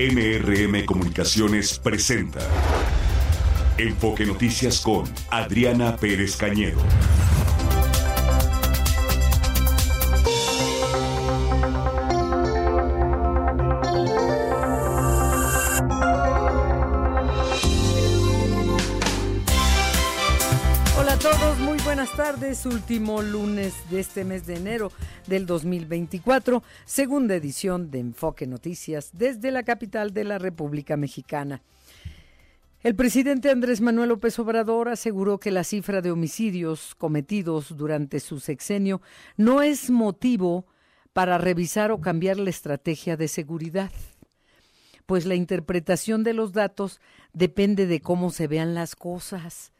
[0.00, 2.40] NRM Comunicaciones presenta
[3.76, 6.80] Enfoque Noticias con Adriana Pérez Cañedo.
[22.50, 24.90] Último lunes de este mes de enero
[25.28, 31.62] del 2024, segunda edición de Enfoque Noticias desde la capital de la República Mexicana.
[32.82, 38.40] El presidente Andrés Manuel López Obrador aseguró que la cifra de homicidios cometidos durante su
[38.40, 39.00] sexenio
[39.36, 40.66] no es motivo
[41.12, 43.92] para revisar o cambiar la estrategia de seguridad,
[45.06, 47.00] pues la interpretación de los datos
[47.32, 49.72] depende de cómo se vean las cosas.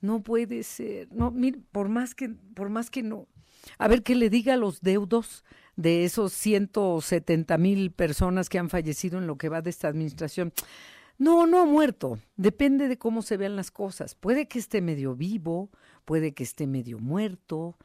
[0.00, 3.26] No puede ser, no, mire, por más que, por más que no.
[3.78, 5.44] A ver, que le diga a los deudos
[5.76, 10.52] de esos 170 mil personas que han fallecido en lo que va de esta administración.
[11.18, 12.20] No, no ha muerto.
[12.36, 14.14] Depende de cómo se vean las cosas.
[14.14, 15.70] Puede que esté medio vivo,
[16.04, 17.76] puede que esté medio muerto.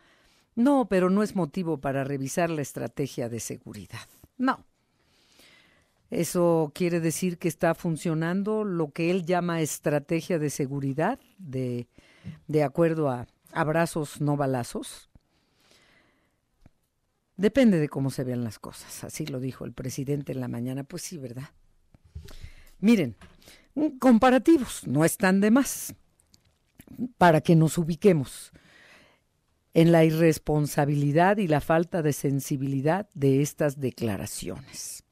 [0.56, 4.08] No, pero no es motivo para revisar la estrategia de seguridad.
[4.38, 4.64] No.
[6.14, 11.88] Eso quiere decir que está funcionando lo que él llama estrategia de seguridad, de,
[12.48, 15.10] de acuerdo a abrazos, no balazos.
[17.36, 20.84] Depende de cómo se vean las cosas, así lo dijo el presidente en la mañana.
[20.84, 21.50] Pues sí, ¿verdad?
[22.80, 23.16] Miren,
[24.00, 25.96] comparativos no están de más
[27.18, 28.52] para que nos ubiquemos
[29.74, 35.03] en la irresponsabilidad y la falta de sensibilidad de estas declaraciones.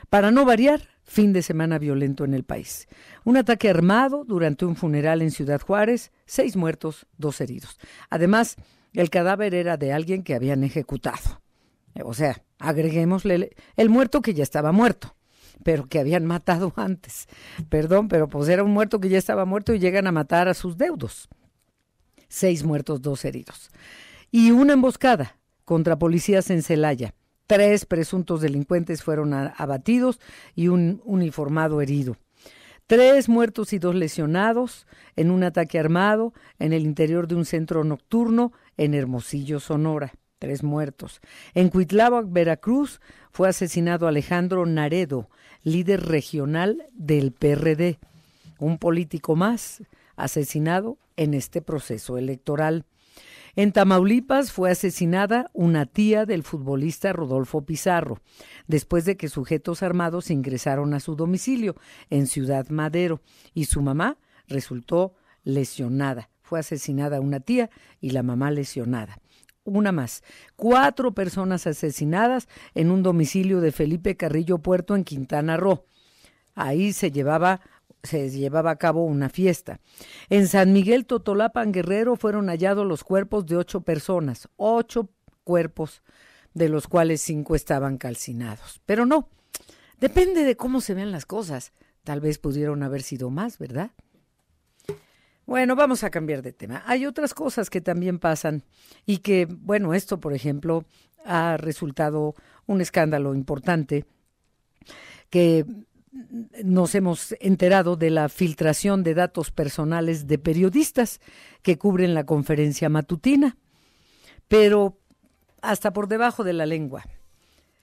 [0.09, 2.87] Para no variar, fin de semana violento en el país.
[3.25, 7.79] Un ataque armado durante un funeral en Ciudad Juárez, seis muertos, dos heridos.
[8.11, 8.57] Además,
[8.93, 11.43] el cadáver era de alguien que habían ejecutado.
[12.05, 15.17] O sea, agreguémosle el muerto que ya estaba muerto
[15.63, 17.27] pero que habían matado antes.
[17.69, 20.55] Perdón, pero pues era un muerto que ya estaba muerto y llegan a matar a
[20.55, 21.29] sus deudos.
[22.29, 23.71] Seis muertos, dos heridos.
[24.31, 27.15] Y una emboscada contra policías en Celaya.
[27.47, 30.21] Tres presuntos delincuentes fueron abatidos
[30.55, 32.17] y un uniformado herido.
[32.87, 37.83] Tres muertos y dos lesionados en un ataque armado en el interior de un centro
[37.85, 40.13] nocturno en Hermosillo, Sonora.
[40.39, 41.21] Tres muertos.
[41.55, 43.01] En Cuitláhuac, Veracruz,
[43.33, 45.31] fue asesinado Alejandro Naredo,
[45.63, 47.99] líder regional del PRD,
[48.59, 49.83] un político más
[50.17, 52.85] asesinado en este proceso electoral.
[53.55, 58.21] En Tamaulipas fue asesinada una tía del futbolista Rodolfo Pizarro,
[58.67, 61.75] después de que sujetos armados ingresaron a su domicilio
[62.11, 63.23] en Ciudad Madero
[63.55, 66.29] y su mamá resultó lesionada.
[66.43, 69.19] Fue asesinada una tía y la mamá lesionada.
[69.65, 70.23] Una más.
[70.55, 75.87] Cuatro personas asesinadas en un domicilio de Felipe Carrillo Puerto en Quintana Roo.
[76.55, 77.61] Ahí se llevaba
[78.07, 79.81] se llevaba a cabo una fiesta.
[80.31, 85.11] En San Miguel Totolapan Guerrero fueron hallados los cuerpos de ocho personas, ocho
[85.45, 86.03] cuerpos,
[86.55, 88.81] de los cuales cinco estaban calcinados.
[88.87, 89.29] Pero no,
[90.01, 91.73] depende de cómo se ven las cosas.
[92.05, 93.91] Tal vez pudieron haber sido más, ¿verdad?
[95.45, 96.83] Bueno, vamos a cambiar de tema.
[96.87, 98.65] Hay otras cosas que también pasan
[99.05, 100.85] y que, bueno, esto, por ejemplo,
[101.25, 102.35] ha resultado
[102.67, 104.07] un escándalo importante
[105.31, 105.65] que
[106.65, 111.21] nos hemos enterado de la filtración de datos personales de periodistas
[111.63, 113.57] que cubren la conferencia matutina,
[114.49, 114.99] pero
[115.63, 117.05] hasta por debajo de la lengua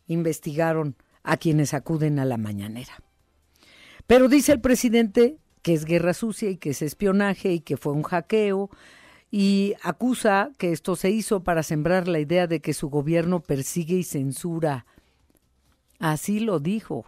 [0.08, 2.94] investigaron a quienes acuden a la mañanera.
[4.08, 7.94] Pero dice el presidente que es guerra sucia y que es espionaje y que fue
[7.94, 8.70] un hackeo
[9.32, 13.96] y acusa que esto se hizo para sembrar la idea de que su gobierno persigue
[13.96, 14.86] y censura.
[16.00, 17.06] Así lo dijo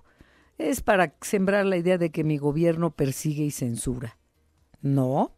[0.57, 4.17] es para sembrar la idea de que mi gobierno persigue y censura.
[4.81, 5.31] No.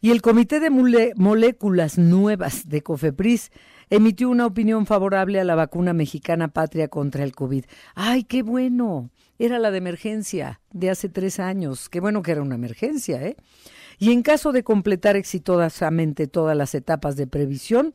[0.00, 3.50] Y el Comité de Moléculas Nuevas de COFEPRIS
[3.90, 7.64] emitió una opinión favorable a la vacuna mexicana patria contra el COVID.
[7.94, 9.10] ¡Ay, qué bueno!
[9.38, 11.88] Era la de emergencia de hace tres años.
[11.88, 13.36] Qué bueno que era una emergencia, ¿eh?
[13.98, 17.94] y en caso de completar exitosamente todas las etapas de previsión,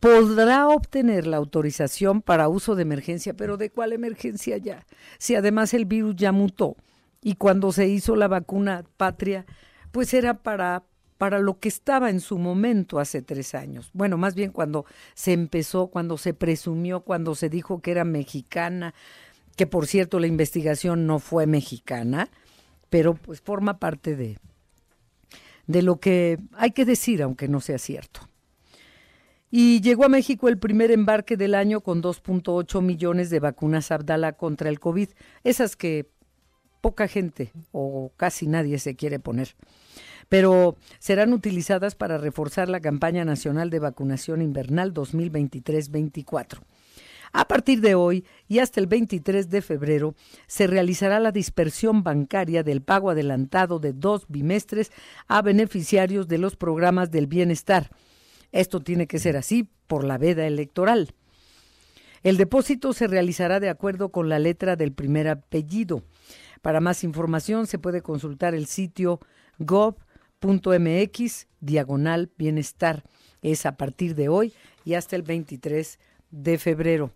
[0.00, 3.34] podrá obtener la autorización para uso de emergencia.
[3.34, 4.86] Pero ¿de cuál emergencia ya?
[5.18, 6.76] Si además el virus ya mutó
[7.22, 9.46] y cuando se hizo la vacuna patria,
[9.92, 10.84] pues era para
[11.18, 13.90] para lo que estaba en su momento hace tres años.
[13.92, 18.94] Bueno, más bien cuando se empezó, cuando se presumió, cuando se dijo que era mexicana,
[19.54, 22.30] que por cierto la investigación no fue mexicana,
[22.88, 24.38] pero pues forma parte de,
[25.66, 28.22] de lo que hay que decir, aunque no sea cierto.
[29.50, 34.32] Y llegó a México el primer embarque del año con 2.8 millones de vacunas Abdala
[34.32, 35.08] contra el COVID,
[35.42, 36.08] esas que
[36.80, 39.54] poca gente o casi nadie se quiere poner
[40.30, 46.60] pero serán utilizadas para reforzar la campaña nacional de vacunación invernal 2023-24.
[47.32, 50.14] A partir de hoy y hasta el 23 de febrero
[50.46, 54.92] se realizará la dispersión bancaria del pago adelantado de dos bimestres
[55.26, 57.90] a beneficiarios de los programas del bienestar.
[58.52, 61.14] Esto tiene que ser así por la veda electoral.
[62.22, 66.02] El depósito se realizará de acuerdo con la letra del primer apellido.
[66.60, 69.20] Para más información se puede consultar el sitio
[69.58, 69.96] gov
[70.42, 73.04] mx diagonal bienestar.
[73.42, 74.52] Es a partir de hoy
[74.84, 75.98] y hasta el 23
[76.30, 77.12] de febrero.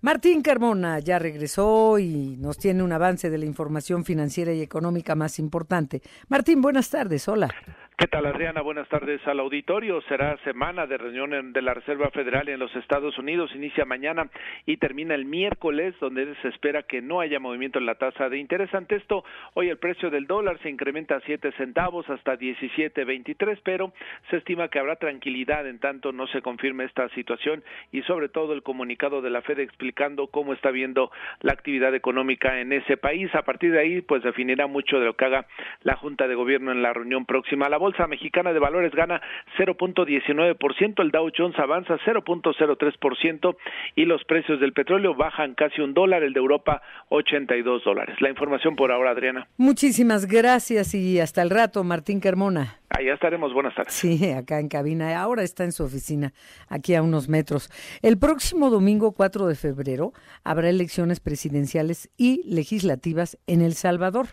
[0.00, 5.14] Martín Carmona ya regresó y nos tiene un avance de la información financiera y económica
[5.14, 6.02] más importante.
[6.28, 7.28] Martín, buenas tardes.
[7.28, 7.54] Hola.
[8.02, 8.62] ¿Qué tal, Adriana?
[8.62, 10.00] Buenas tardes al auditorio.
[10.08, 13.54] Será semana de reunión de la Reserva Federal en los Estados Unidos.
[13.54, 14.28] Inicia mañana
[14.66, 18.38] y termina el miércoles, donde se espera que no haya movimiento en la tasa de
[18.38, 18.74] interés.
[18.74, 19.22] Ante esto,
[19.54, 23.92] hoy el precio del dólar se incrementa a 7 centavos hasta 17.23, pero
[24.30, 27.62] se estima que habrá tranquilidad en tanto no se confirme esta situación
[27.92, 32.58] y sobre todo el comunicado de la Fed explicando cómo está viendo la actividad económica
[32.58, 33.32] en ese país.
[33.36, 35.46] A partir de ahí, pues definirá mucho de lo que haga
[35.82, 37.68] la Junta de Gobierno en la reunión próxima.
[37.68, 39.20] La Bolsa Mexicana de Valores gana
[39.58, 43.56] 0.19%, el Dow Jones avanza 0.03%
[43.94, 48.16] y los precios del petróleo bajan casi un dólar, el de Europa 82 dólares.
[48.20, 49.46] La información por ahora, Adriana.
[49.58, 52.78] Muchísimas gracias y hasta el rato, Martín Carmona.
[52.88, 53.94] Allá estaremos, buenas tardes.
[53.94, 55.18] Sí, acá en cabina.
[55.20, 56.32] Ahora está en su oficina,
[56.68, 57.70] aquí a unos metros.
[58.02, 60.12] El próximo domingo 4 de febrero
[60.44, 64.28] habrá elecciones presidenciales y legislativas en El Salvador.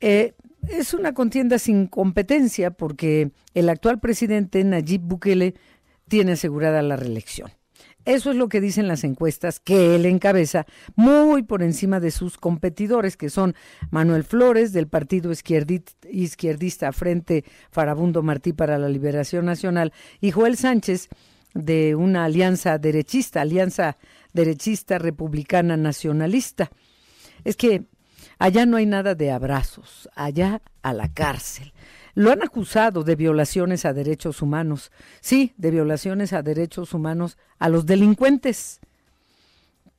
[0.00, 0.34] Eh,
[0.66, 5.54] es una contienda sin competencia porque el actual presidente Nayib Bukele
[6.08, 7.50] tiene asegurada la reelección.
[8.04, 10.64] Eso es lo que dicen las encuestas que él encabeza
[10.96, 13.54] muy por encima de sus competidores, que son
[13.90, 21.10] Manuel Flores del partido izquierdista Frente Farabundo Martí para la Liberación Nacional y Joel Sánchez
[21.52, 23.98] de una alianza derechista, alianza
[24.32, 26.70] derechista republicana nacionalista.
[27.44, 27.84] Es que
[28.38, 31.72] Allá no hay nada de abrazos, allá a la cárcel.
[32.14, 37.68] Lo han acusado de violaciones a derechos humanos, sí, de violaciones a derechos humanos a
[37.68, 38.80] los delincuentes,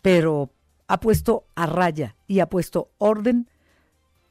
[0.02, 0.52] pero
[0.88, 3.50] ha puesto a raya y ha puesto orden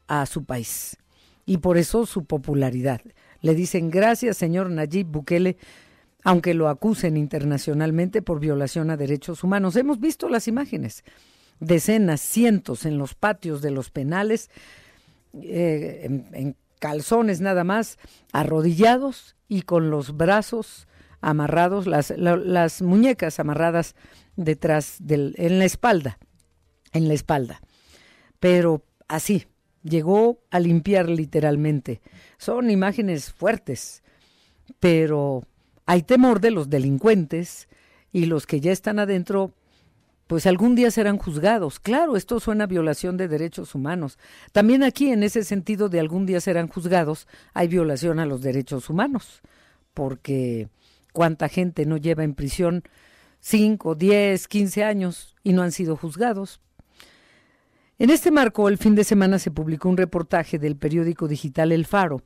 [0.07, 0.97] a su país.
[1.45, 3.01] Y por eso su popularidad.
[3.41, 5.57] Le dicen gracias, señor Nayib Bukele,
[6.23, 9.75] aunque lo acusen internacionalmente por violación a derechos humanos.
[9.75, 11.03] Hemos visto las imágenes
[11.59, 14.49] decenas, cientos en los patios de los penales,
[15.33, 17.97] eh, en, calzones nada más,
[18.31, 20.87] arrodillados y con los brazos
[21.21, 23.95] amarrados, las, las muñecas amarradas
[24.37, 26.17] detrás del, en la espalda,
[26.93, 27.61] en la espalda.
[28.39, 29.45] Pero así,
[29.83, 32.01] llegó a limpiar literalmente.
[32.37, 34.03] Son imágenes fuertes,
[34.79, 35.43] pero
[35.85, 37.67] hay temor de los delincuentes
[38.11, 39.53] y los que ya están adentro
[40.29, 41.79] pues algún día serán juzgados.
[41.79, 44.19] Claro, esto suena a violación de derechos humanos.
[44.51, 48.91] También aquí, en ese sentido de algún día serán juzgados, hay violación a los derechos
[48.91, 49.41] humanos,
[49.95, 50.69] porque
[51.13, 52.83] cuánta gente no lleva en prisión
[53.39, 56.61] 5, 10, 15 años y no han sido juzgados.
[57.97, 61.87] En este marco, el fin de semana se publicó un reportaje del periódico digital El
[61.87, 62.21] Faro,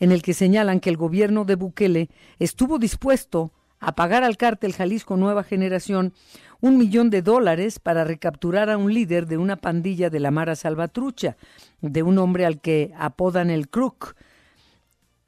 [0.00, 2.10] en el que señalan que el gobierno de Bukele
[2.40, 3.56] estuvo dispuesto a
[3.94, 6.12] pagar al cártel Jalisco Nueva Generación
[6.60, 10.56] un millón de dólares para recapturar a un líder de una pandilla de la Mara
[10.56, 11.36] Salvatrucha,
[11.80, 14.14] de un hombre al que apodan el Crook.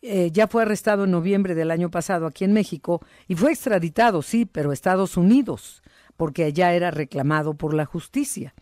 [0.00, 4.23] Eh, ya fue arrestado en noviembre del año pasado aquí en México y fue extraditado,
[4.23, 5.83] sí, pero a Estados Unidos,
[6.17, 8.55] porque allá era reclamado por la justicia.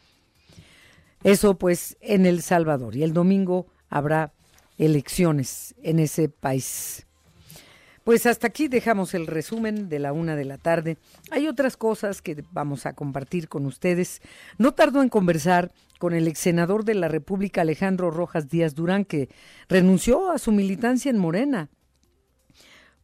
[1.23, 2.97] Eso pues en El Salvador.
[2.97, 4.33] Y el domingo habrá
[4.79, 7.06] elecciones en ese país.
[8.07, 10.97] Pues hasta aquí dejamos el resumen de la una de la tarde.
[11.33, 14.23] Hay otras cosas que vamos a compartir con ustedes.
[14.59, 19.05] No tardo en conversar con el ex senador de la República Alejandro Rojas Díaz Durán,
[19.05, 19.29] que
[19.69, 21.69] renunció a su militancia en Morena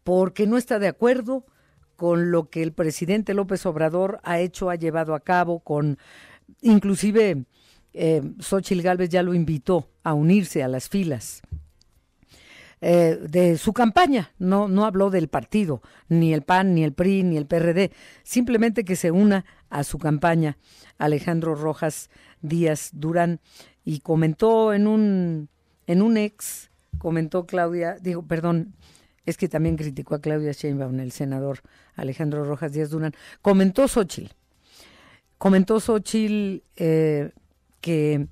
[0.05, 1.47] porque no está de acuerdo
[1.97, 5.99] con lo que el presidente López Obrador ha hecho, ha llevado a cabo, con
[6.61, 7.45] inclusive
[7.93, 11.43] eh, Xochitl Gálvez ya lo invitó a unirse a las filas
[12.85, 14.33] eh, de su campaña.
[14.39, 17.93] No, no habló del partido, ni el PAN, ni el PRI, ni el PRD,
[18.25, 20.59] simplemente que se una a su campaña
[20.99, 22.11] Alejandro Rojas
[22.41, 23.41] Díaz Durán.
[23.85, 25.49] Y comentó en un
[25.87, 28.75] en un ex comentó Claudia, digo, perdón,
[29.27, 31.61] es que también criticó a Claudia Sheinbaum, el senador
[31.95, 34.33] Alejandro Rojas Díaz Durán, comentó Xochitl,
[35.39, 37.31] comentó Xochitl eh,
[37.81, 38.27] que,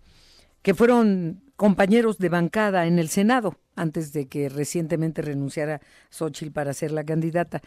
[0.62, 6.74] que fueron compañeros de bancada en el Senado antes de que recientemente renunciara Xochitl para
[6.74, 7.62] ser la candidata.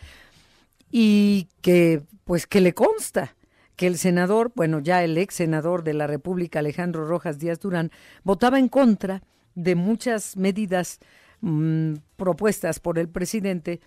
[0.91, 3.35] Y que, pues, que le consta
[3.75, 7.91] que el senador, bueno, ya el ex senador de la República, Alejandro Rojas Díaz Durán,
[8.23, 9.23] votaba en contra
[9.55, 10.99] de muchas medidas
[11.41, 13.81] mm, propuestas por el presidente,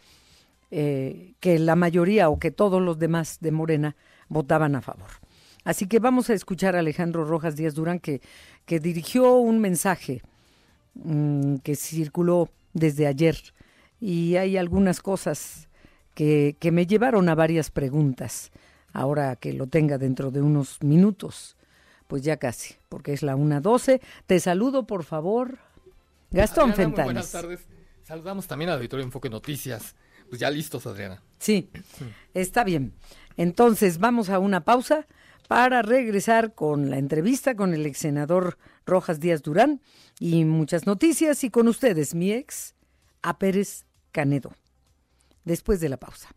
[0.72, 3.96] eh, que la mayoría o que todos los demás de Morena
[4.28, 5.10] votaban a favor.
[5.64, 8.20] Así que vamos a escuchar a Alejandro Rojas Díaz Durán, que,
[8.64, 10.22] que dirigió un mensaje
[11.04, 13.36] Mm, que circuló desde ayer
[14.00, 15.68] y hay algunas cosas
[16.14, 18.50] que, que me llevaron a varias preguntas.
[18.92, 21.56] Ahora que lo tenga dentro de unos minutos,
[22.06, 24.00] pues ya casi, porque es la 1.12.
[24.26, 25.58] Te saludo, por favor.
[26.30, 27.04] Gastón Fentanes.
[27.04, 27.66] buenas tardes.
[28.02, 29.94] Saludamos también al auditorio Enfoque Noticias.
[30.28, 31.22] Pues ya listos, Adriana.
[31.38, 31.70] Sí,
[32.32, 32.94] está bien.
[33.36, 35.06] Entonces, vamos a una pausa
[35.46, 39.80] para regresar con la entrevista con el ex senador Rojas Díaz Durán
[40.18, 42.74] y muchas noticias y con ustedes mi ex
[43.22, 44.52] a Pérez Canedo.
[45.44, 46.30] Después de la pausa.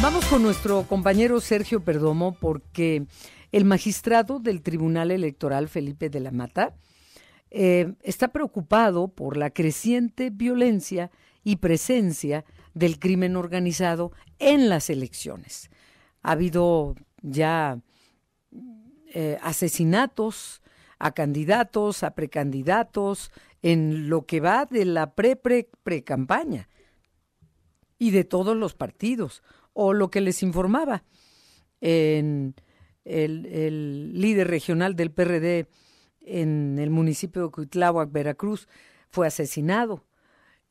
[0.00, 3.06] Vamos con nuestro compañero Sergio Perdomo porque
[3.50, 6.74] el magistrado del Tribunal Electoral Felipe de la Mata
[7.50, 11.10] eh, está preocupado por la creciente violencia
[11.42, 15.70] y presencia del crimen organizado en las elecciones.
[16.28, 17.80] Ha habido ya
[19.14, 20.60] eh, asesinatos
[20.98, 23.30] a candidatos, a precandidatos,
[23.62, 26.68] en lo que va de la pre-pre-pre-campaña
[27.98, 29.42] y de todos los partidos,
[29.72, 31.02] o lo que les informaba
[31.80, 32.54] en
[33.06, 35.66] el, líder regional del PRD
[36.20, 38.68] en el municipio de Cuitláhuac, Veracruz,
[39.08, 40.04] fue asesinado.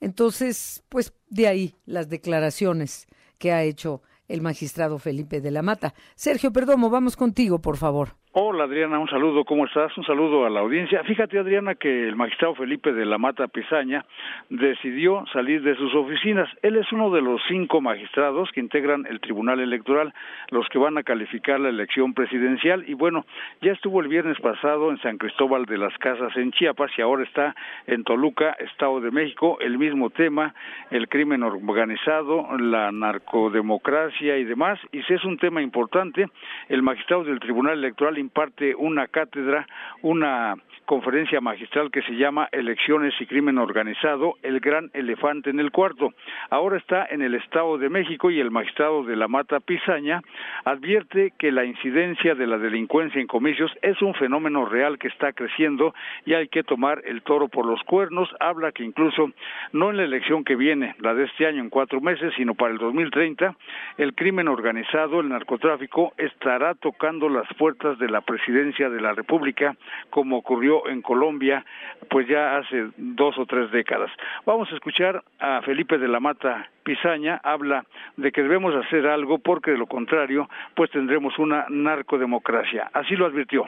[0.02, 3.08] Entonces, pues de ahí las declaraciones
[3.40, 5.94] que ha hecho el magistrado Felipe de la Mata.
[6.16, 8.16] Sergio Perdomo, vamos contigo, por favor.
[8.40, 9.98] Hola Adriana, un saludo, ¿cómo estás?
[9.98, 11.04] Un saludo a la audiencia.
[11.06, 14.06] Fíjate Adriana que el magistrado Felipe de la Mata Pizaña
[14.52, 16.48] decidió salir de sus oficinas.
[16.62, 20.14] Él es uno de los cinco magistrados que integran el Tribunal Electoral,
[20.52, 22.88] los que van a calificar la elección presidencial.
[22.88, 23.26] Y bueno,
[23.64, 27.24] ya estuvo el viernes pasado en San Cristóbal de las Casas en Chiapas y ahora
[27.24, 27.56] está
[27.88, 30.54] en Toluca, Estado de México, el mismo tema,
[30.92, 34.80] el crimen organizado, la narcodemocracia y demás.
[34.92, 36.28] Y si es un tema importante,
[36.70, 39.66] el magistrado del Tribunal Electoral imparte una cátedra,
[40.02, 40.56] una
[40.88, 46.14] conferencia magistral que se llama Elecciones y Crimen Organizado, el gran elefante en el cuarto.
[46.50, 50.22] Ahora está en el Estado de México y el magistrado de la Mata Pizaña
[50.64, 55.34] advierte que la incidencia de la delincuencia en comicios es un fenómeno real que está
[55.34, 55.94] creciendo
[56.26, 58.30] y hay que tomar el toro por los cuernos.
[58.40, 59.32] Habla que incluso
[59.74, 62.72] no en la elección que viene, la de este año en cuatro meses, sino para
[62.72, 63.56] el 2030,
[63.98, 69.76] el crimen organizado, el narcotráfico, estará tocando las puertas de la presidencia de la República,
[70.10, 71.66] como ocurrió en Colombia,
[72.10, 74.12] pues ya hace dos o tres décadas.
[74.46, 77.86] Vamos a escuchar a Felipe de la Mata Pizaña, habla
[78.16, 82.90] de que debemos hacer algo porque de lo contrario, pues tendremos una narcodemocracia.
[82.94, 83.68] Así lo advirtió.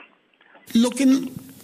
[0.74, 1.04] Lo que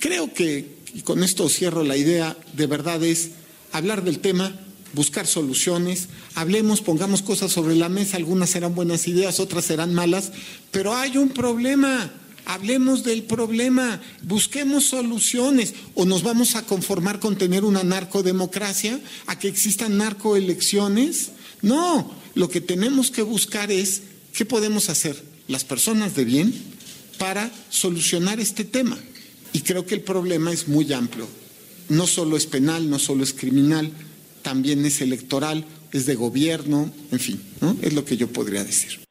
[0.00, 0.64] creo que,
[0.94, 4.50] y con esto cierro la idea, de verdad es hablar del tema,
[4.92, 10.32] buscar soluciones, hablemos, pongamos cosas sobre la mesa, algunas serán buenas ideas, otras serán malas,
[10.72, 12.10] pero hay un problema.
[12.46, 19.36] Hablemos del problema, busquemos soluciones o nos vamos a conformar con tener una narcodemocracia, a
[19.36, 21.30] que existan narcoelecciones.
[21.60, 26.54] No, lo que tenemos que buscar es qué podemos hacer las personas de bien
[27.18, 28.96] para solucionar este tema.
[29.52, 31.26] Y creo que el problema es muy amplio.
[31.88, 33.90] No solo es penal, no solo es criminal,
[34.42, 37.76] también es electoral, es de gobierno, en fin, ¿no?
[37.82, 39.05] es lo que yo podría decir.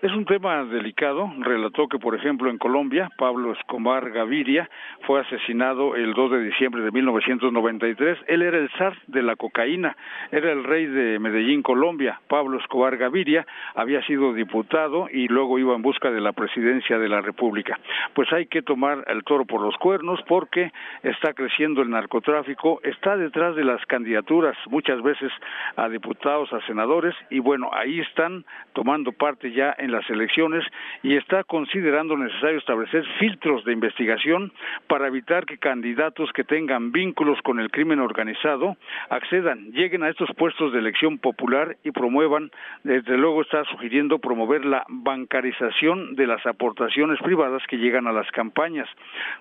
[0.00, 1.28] Es un tema delicado.
[1.40, 6.82] Relató que, por ejemplo, en Colombia, Pablo Escobar Gaviria fue asesinado el 2 de diciembre
[6.82, 8.16] de 1993.
[8.28, 9.96] Él era el zar de la cocaína,
[10.30, 12.20] era el rey de Medellín, Colombia.
[12.28, 17.08] Pablo Escobar Gaviria había sido diputado y luego iba en busca de la presidencia de
[17.08, 17.76] la República.
[18.14, 20.70] Pues hay que tomar el toro por los cuernos porque
[21.02, 25.32] está creciendo el narcotráfico, está detrás de las candidaturas muchas veces
[25.74, 30.64] a diputados, a senadores y bueno, ahí están tomando parte ya en las elecciones
[31.02, 34.52] y está considerando necesario establecer filtros de investigación
[34.86, 38.76] para evitar que candidatos que tengan vínculos con el crimen organizado
[39.10, 42.50] accedan, lleguen a estos puestos de elección popular y promuevan,
[42.84, 48.30] desde luego está sugiriendo promover la bancarización de las aportaciones privadas que llegan a las
[48.30, 48.88] campañas.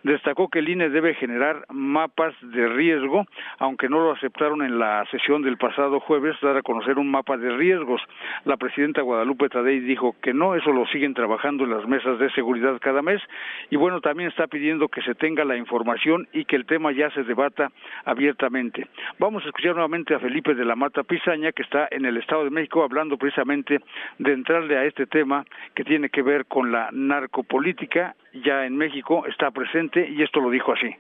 [0.04, 3.26] Destacó que el INE debe generar mapas de riesgo,
[3.60, 7.38] aunque no lo aceptaron en la sesión del pasado jueves, dar a conocer un mapa
[7.38, 8.02] de riesgos.
[8.46, 12.32] La presidenta Guadalupe Tadei dijo que no, eso lo siguen trabajando en las mesas de
[12.32, 13.22] seguridad cada mes
[13.70, 17.10] y bueno, también está pidiendo que se tenga la información y que el tema ya
[17.12, 17.72] se debata
[18.06, 18.88] abiertamente.
[19.20, 22.44] Vamos a escuchar nuevamente a Felipe de la Mata Pizaña, que está en el Estado
[22.44, 23.80] de México hablando precisamente
[24.20, 29.26] de entrarle a este tema que tiene que ver con la narcopolítica, ya en México
[29.26, 30.94] está presente y esto lo dijo así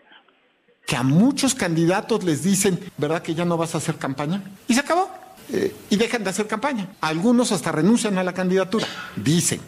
[0.87, 4.41] que a muchos candidatos les dicen, ¿verdad que ya no vas a hacer campaña?
[4.69, 5.26] Y se acabó.
[5.89, 6.89] Y dejan de hacer campaña.
[7.01, 8.85] Algunos hasta renuncian a la candidatura.
[9.15, 9.61] Dicen,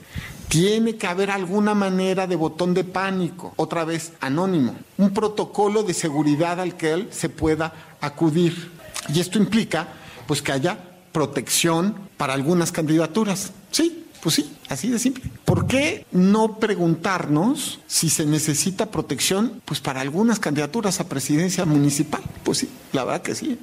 [0.50, 5.94] tiene que haber alguna manera de botón de pánico, otra vez anónimo, un protocolo de
[5.94, 8.72] seguridad al que él se pueda acudir.
[9.14, 9.88] Y esto implica
[10.28, 10.78] pues que haya
[11.12, 13.54] protección para algunas candidaturas.
[13.72, 15.24] Sí, pues sí, así de simple.
[15.46, 22.22] ¿Por qué no preguntarnos si se necesita protección pues para algunas candidaturas a presidencia municipal?
[22.44, 23.60] Pues sí, la verdad que sí.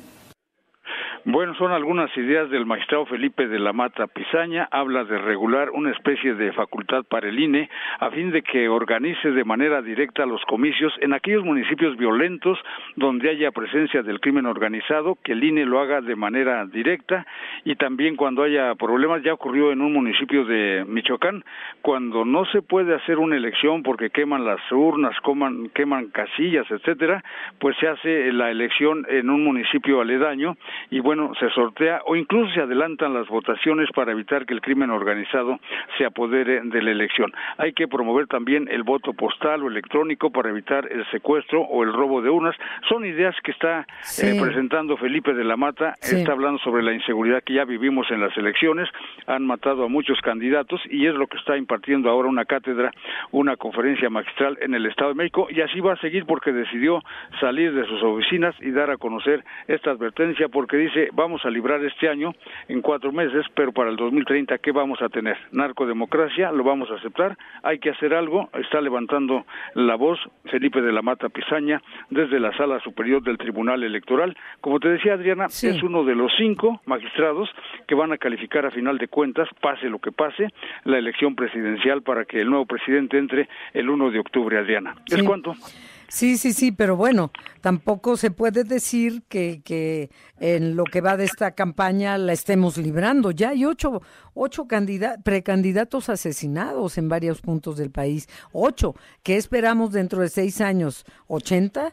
[1.28, 4.68] Bueno, son algunas ideas del magistrado Felipe de la Mata Pizaña.
[4.71, 7.68] Habla de regular una especie de facultad para el INE
[7.99, 12.61] a fin de que organice de manera directa los comicios en aquellos municipios violentos
[12.95, 17.26] donde haya presencia del crimen organizado, que el INE lo haga de manera directa
[17.64, 21.42] y también cuando haya problemas, ya ocurrió en un municipio de Michoacán,
[21.83, 27.25] cuando no se puede hacer una elección porque queman las urnas, coman, queman casillas, etcétera,
[27.59, 30.57] pues se hace la elección en un municipio aledaño
[30.88, 34.90] y bueno, se sortea o incluso se adelantan las votaciones para evitar que el crimen
[34.90, 35.59] organizado
[35.98, 37.33] se apodere de la elección.
[37.59, 41.92] Hay que promover también el voto postal o electrónico para evitar el secuestro o el
[41.92, 42.57] robo de urnas.
[42.88, 43.87] Son ideas que está
[44.22, 45.94] eh, presentando Felipe de la Mata.
[46.00, 48.88] Está hablando sobre la inseguridad que ya vivimos en las elecciones.
[49.26, 52.90] Han matado a muchos candidatos y es lo que está impartiendo ahora una cátedra,
[53.33, 57.02] una conferencia magistral en el Estado de México y así va a seguir porque decidió
[57.40, 61.85] salir de sus oficinas y dar a conocer esta advertencia porque dice vamos a librar
[61.85, 62.33] este año
[62.69, 65.37] en cuatro meses, pero para el 2030, ¿qué vamos a tener?
[65.53, 70.19] Narcodemocracia, lo vamos a aceptar, hay que hacer algo, está levantando la voz
[70.51, 74.37] Felipe de la Mata Pizaña desde la Sala Superior del Tribunal Electoral.
[74.61, 77.49] Como te decía Adriana, es uno de los cinco magistrados
[77.87, 80.49] que van a calificar a final de cuentas, pase lo que pase,
[80.85, 84.95] la elección presidencial para que el nuevo presidente entre el 1 de octubre, Adriana.
[85.07, 85.55] ¿Es cuánto?
[86.09, 91.16] Sí, sí, sí, pero bueno, tampoco se puede decir que, que en lo que va
[91.16, 93.33] de esta campaña la estemos librando.
[93.33, 94.66] Ya hay ocho, ocho
[95.25, 98.29] precandidatos asesinados en varios puntos del país.
[98.53, 98.95] Ocho.
[99.23, 101.05] ¿Qué esperamos dentro de seis años?
[101.27, 101.92] ¿Ochenta?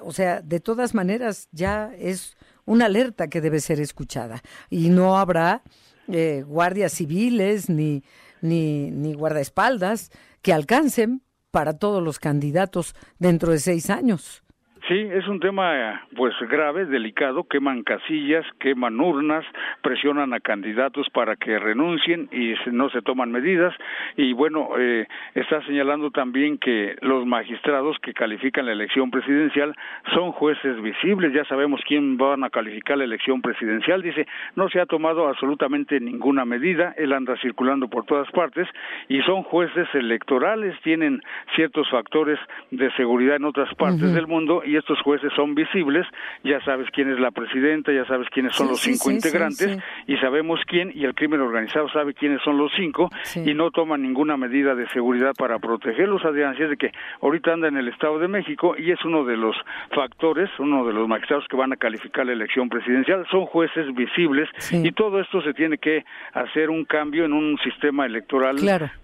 [0.00, 4.42] O sea, de todas maneras, ya es una alerta que debe ser escuchada.
[4.70, 5.62] Y no habrá
[6.08, 8.02] eh, guardias civiles ni,
[8.40, 10.10] ni, ni guardaespaldas
[10.40, 14.41] que alcancen para todos los candidatos dentro de seis años.
[14.88, 19.44] Sí, es un tema pues grave, delicado, queman casillas, queman urnas,
[19.80, 23.72] presionan a candidatos para que renuncien y no se toman medidas.
[24.16, 29.76] Y bueno, eh, está señalando también que los magistrados que califican la elección presidencial
[30.14, 34.80] son jueces visibles, ya sabemos quién van a calificar la elección presidencial, dice, no se
[34.80, 38.66] ha tomado absolutamente ninguna medida, él anda circulando por todas partes
[39.08, 41.20] y son jueces electorales, tienen
[41.54, 42.40] ciertos factores
[42.72, 46.06] de seguridad en otras partes del mundo y estos jueces son visibles,
[46.44, 50.60] ya sabes quién es la presidenta, ya sabes quiénes son los cinco integrantes y sabemos
[50.66, 54.74] quién y el crimen organizado sabe quiénes son los cinco y no toma ninguna medida
[54.74, 58.28] de seguridad para protegerlos, Adrián, así es de que ahorita anda en el Estado de
[58.28, 59.56] México y es uno de los
[59.94, 64.48] factores, uno de los magistrados que van a calificar la elección presidencial, son jueces visibles
[64.72, 68.56] y todo esto se tiene que hacer un cambio en un sistema electoral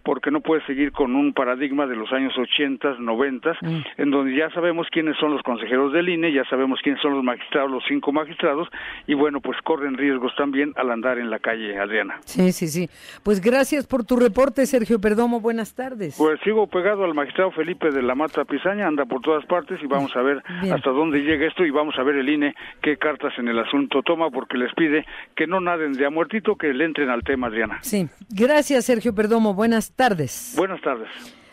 [0.02, 3.66] porque no puede seguir con un paradigma de los años 80, 90, mm.
[3.98, 7.24] en donde ya sabemos quiénes son los consejeros del INE, ya sabemos quiénes son los
[7.24, 8.68] magistrados, los cinco magistrados,
[9.06, 12.20] y bueno, pues corren riesgos también al andar en la calle, Adriana.
[12.24, 12.88] Sí, sí, sí.
[13.24, 16.16] Pues gracias por tu reporte, Sergio Perdomo, buenas tardes.
[16.16, 19.86] Pues sigo pegado al magistrado Felipe de la Mata Pizaña, anda por todas partes y
[19.86, 20.42] vamos a ver
[20.72, 24.02] hasta dónde llega esto y vamos a ver el INE qué cartas en el asunto
[24.02, 27.48] toma porque les pide que no naden de a muertito, que le entren al tema,
[27.48, 27.78] Adriana.
[27.82, 30.54] Sí, gracias Sergio Perdomo, buenas tardes.
[30.56, 31.08] Buenas tardes.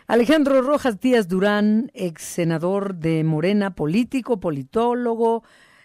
[0.08, 5.42] Alejandro Rojas Díaz Durán, ex senador de Morena, político, politólogo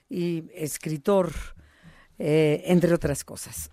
[0.10, 1.30] y escritor,
[2.20, 3.72] eh, entre otras cosas.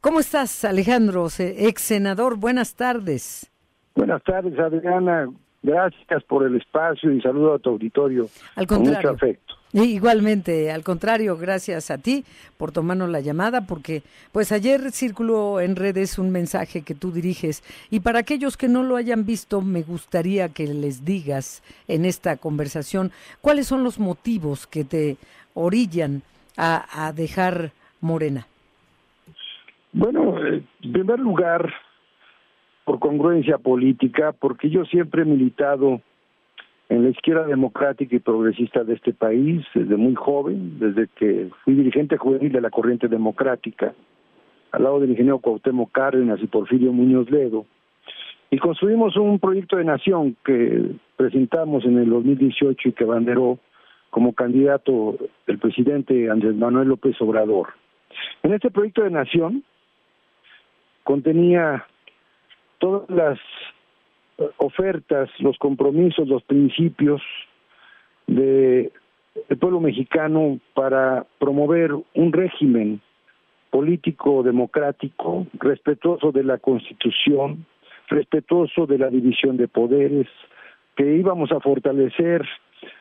[0.00, 2.36] ¿Cómo estás, Alejandro, ex senador?
[2.36, 3.50] Buenas tardes.
[3.96, 5.28] Buenas tardes, Adriana.
[5.62, 8.28] Gracias por el espacio y saludo a tu auditorio.
[8.54, 9.00] Al contrario.
[9.00, 9.53] Con mucho afecto.
[9.74, 12.24] Igualmente, al contrario, gracias a ti
[12.56, 17.64] por tomarnos la llamada, porque pues ayer circuló en redes un mensaje que tú diriges
[17.90, 22.36] y para aquellos que no lo hayan visto, me gustaría que les digas en esta
[22.36, 23.10] conversación
[23.40, 25.16] cuáles son los motivos que te
[25.54, 26.22] orillan
[26.56, 28.46] a, a dejar Morena.
[29.92, 31.74] Bueno, en primer lugar,
[32.84, 36.00] por congruencia política, porque yo siempre he militado
[36.88, 41.74] en la izquierda democrática y progresista de este país desde muy joven, desde que fui
[41.74, 43.94] dirigente juvenil de la corriente democrática,
[44.72, 47.64] al lado del ingeniero Cuauhtémoc Cárdenas y Porfirio Muñoz Ledo,
[48.50, 53.58] y construimos un proyecto de nación que presentamos en el 2018 y que banderó
[54.10, 55.16] como candidato
[55.46, 57.70] el presidente Andrés Manuel López Obrador.
[58.44, 59.64] En este proyecto de nación
[61.02, 61.84] contenía
[62.78, 63.38] todas las
[64.58, 67.22] ofertas, los compromisos, los principios
[68.26, 68.92] de
[69.48, 73.00] el pueblo mexicano para promover un régimen
[73.70, 77.66] político democrático, respetuoso de la Constitución,
[78.08, 80.28] respetuoso de la división de poderes,
[80.96, 82.46] que íbamos a fortalecer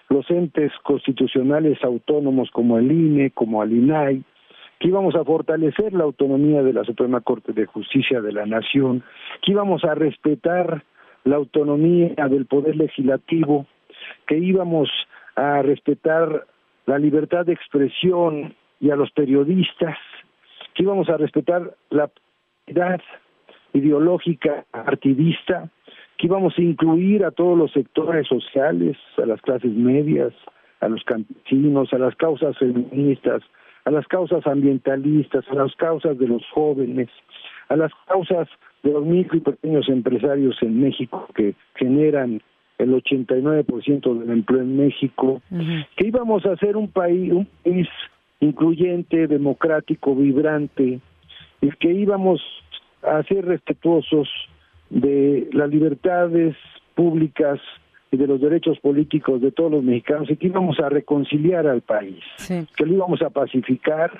[0.10, 4.24] los entes constitucionales autónomos como el INE, como el INAI,
[4.80, 9.04] que íbamos a fortalecer la autonomía de la Suprema Corte de Justicia de la Nación,
[9.42, 10.84] que íbamos a respetar
[11.24, 13.66] la autonomía del poder legislativo,
[14.28, 14.90] que íbamos
[15.36, 16.46] a respetar
[16.86, 19.98] la libertad de expresión y a los periodistas,
[20.74, 22.10] que íbamos a respetar la
[22.68, 23.02] edad
[23.74, 25.70] ideológica partidista,
[26.18, 30.34] que íbamos a incluir a todos los sectores sociales, a las clases medias,
[30.82, 33.42] a los campesinos, a las causas feministas,
[33.86, 37.10] a las causas ambientalistas, a las causas de los jóvenes,
[37.70, 38.48] a las causas
[38.84, 42.42] de los micro y pequeños empresarios en México que generan
[42.78, 45.42] el 89% del empleo en México,
[45.96, 47.88] que íbamos a ser un país, un país
[48.40, 51.00] incluyente, democrático, vibrante,
[51.62, 52.42] y que íbamos
[53.04, 54.28] a ser respetuosos
[54.90, 56.56] de las libertades
[56.94, 57.60] públicas
[58.12, 61.82] y de los derechos políticos de todos los mexicanos y que íbamos a reconciliar al
[61.82, 62.24] país,
[62.76, 64.12] que lo íbamos a pacificar,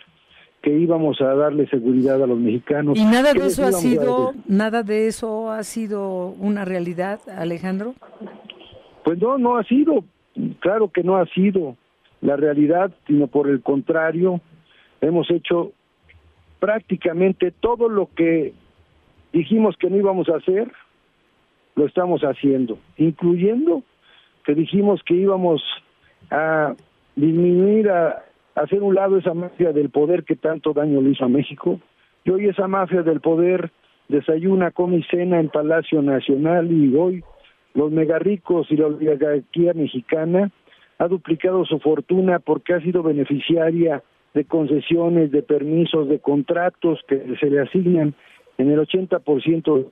[0.64, 2.98] que íbamos a darle seguridad a los mexicanos.
[2.98, 7.96] ¿Y nada de eso ha sido, nada de eso ha sido una realidad, Alejandro?
[9.04, 10.06] Pues no, no ha sido,
[10.60, 11.76] claro que no ha sido
[12.22, 14.40] la realidad, sino por el contrario,
[15.02, 15.74] hemos hecho
[16.62, 18.54] prácticamente todo lo que
[19.34, 20.72] dijimos que no íbamos a hacer,
[21.76, 23.84] lo estamos haciendo, incluyendo
[24.46, 25.62] que dijimos que íbamos
[26.32, 26.74] a
[27.18, 28.24] disminuir a
[28.56, 31.80] hacer un lado esa mafia del poder que tanto daño le hizo a México.
[32.24, 33.72] Y hoy esa mafia del poder
[34.08, 37.24] desayuna, come y cena en Palacio Nacional y hoy
[37.74, 40.52] los megarricos y la oligarquía mexicana
[41.00, 47.36] ha duplicado su fortuna porque ha sido beneficiaria de concesiones, de permisos, de contratos que
[47.40, 48.14] se le asignan
[48.58, 49.90] en el 80%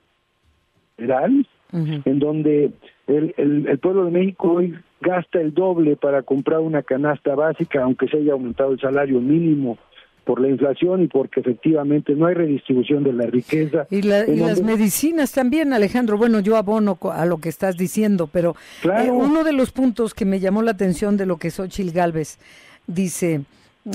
[0.96, 2.70] federal, en donde
[3.16, 7.82] el, el, el pueblo de México hoy gasta el doble para comprar una canasta básica,
[7.82, 9.78] aunque se haya aumentado el salario mínimo
[10.24, 13.86] por la inflación y porque efectivamente no hay redistribución de la riqueza.
[13.90, 16.16] Y, las medicinas también, Alejandro.
[16.16, 20.24] Bueno, yo abono a lo que estás diciendo, pero eh, uno de los puntos que
[20.24, 22.38] me llamó la atención de lo que Xochil Gálvez
[22.86, 23.42] dice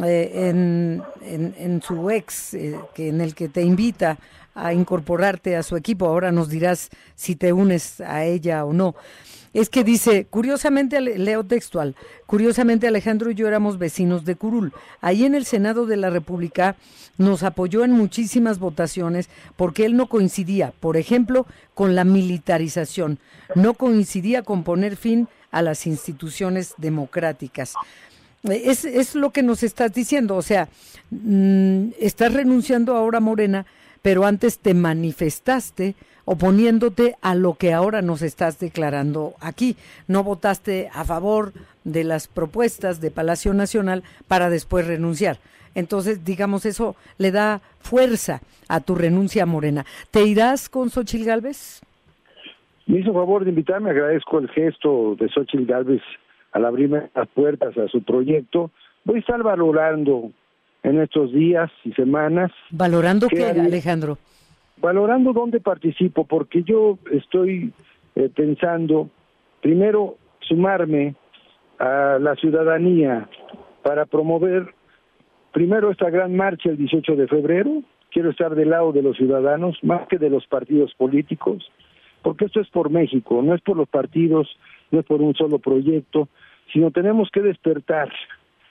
[0.04, 4.18] eh, en, en, su ex, eh, que en el que te invita
[4.54, 8.96] a incorporarte a su equipo, ahora nos dirás si te unes a ella o no
[9.54, 11.96] es que dice, curiosamente, leo textual,
[12.28, 14.72] curiosamente Alejandro y yo éramos vecinos de Curul.
[15.02, 16.76] Ahí en el Senado de la República
[17.18, 23.18] nos apoyó en muchísimas votaciones porque él no coincidía, por ejemplo, con la militarización,
[23.56, 27.74] no coincidía con poner fin a las instituciones democráticas.
[28.44, 30.70] Es, es lo que nos estás diciendo, o sea,
[31.10, 33.66] mm, estás renunciando ahora Morena,
[34.02, 35.96] pero antes te manifestaste
[36.26, 39.78] oponiéndote a lo que ahora nos estás declarando aquí.
[40.08, 41.54] No votaste a favor
[41.86, 45.38] de las propuestas de Palacio Nacional para después renunciar.
[45.74, 49.86] Entonces, digamos, eso le da fuerza a tu renuncia Morena.
[50.12, 51.82] ¿Te irás con Xochil Gálvez?
[52.88, 56.02] Me hizo favor de invitarme, agradezco el gesto de Xochitl Galvez
[56.58, 58.72] al abrirme las puertas a su proyecto.
[59.06, 60.32] Voy a estar valorando
[60.82, 62.52] en estos días y semanas.
[62.72, 64.18] ¿Valorando qué, Alejandro?
[64.78, 67.72] Valorando dónde participo, porque yo estoy
[68.16, 69.08] eh, pensando,
[69.62, 71.16] primero, sumarme
[71.78, 73.30] a la ciudadanía
[73.84, 74.74] para promover,
[75.54, 77.84] primero, esta gran marcha el 18 de febrero.
[78.10, 81.72] Quiero estar del lado de los ciudadanos, más que de los partidos políticos,
[82.24, 84.48] porque esto es por México, no es por los partidos,
[84.90, 86.30] no es por un solo proyecto,
[86.72, 88.10] sino tenemos que despertar,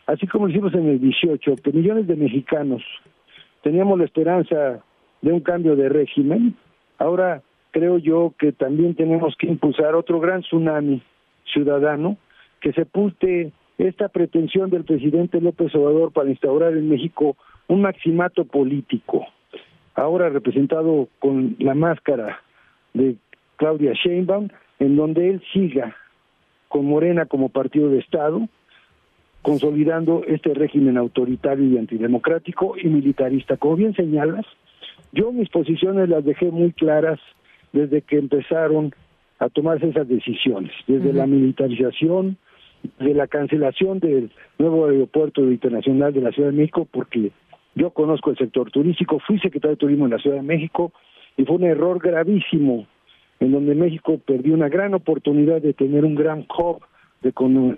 [0.07, 2.83] así como hicimos en el 18, que millones de mexicanos
[3.63, 4.81] teníamos la esperanza
[5.23, 6.55] de un cambio de régimen,
[6.99, 11.03] ahora creo yo que también tenemos que impulsar otro gran tsunami
[11.53, 12.17] ciudadano
[12.61, 17.37] que sepulte esta pretensión del presidente López Obrador para instaurar en México
[17.69, 19.27] un maximato político,
[19.95, 22.41] ahora representado con la máscara
[22.95, 23.17] de
[23.57, 25.95] Claudia Sheinbaum, en donde él siga
[26.69, 28.49] con Morena como partido de Estado,
[29.43, 33.57] consolidando este régimen autoritario y antidemocrático y militarista.
[33.57, 34.45] Como bien señalas,
[35.13, 37.21] yo mis posiciones las dejé muy claras
[37.73, 38.93] desde que empezaron
[39.39, 42.39] a tomarse esas decisiones, desde la militarización,
[42.99, 47.33] de la cancelación del nuevo aeropuerto internacional de la Ciudad de México, porque
[47.75, 50.93] yo conozco el sector turístico, fui secretario de Turismo en la Ciudad de México
[51.37, 52.87] y fue un error gravísimo
[53.41, 56.81] en donde México perdió una gran oportunidad de tener un gran hub
[57.23, 57.33] de,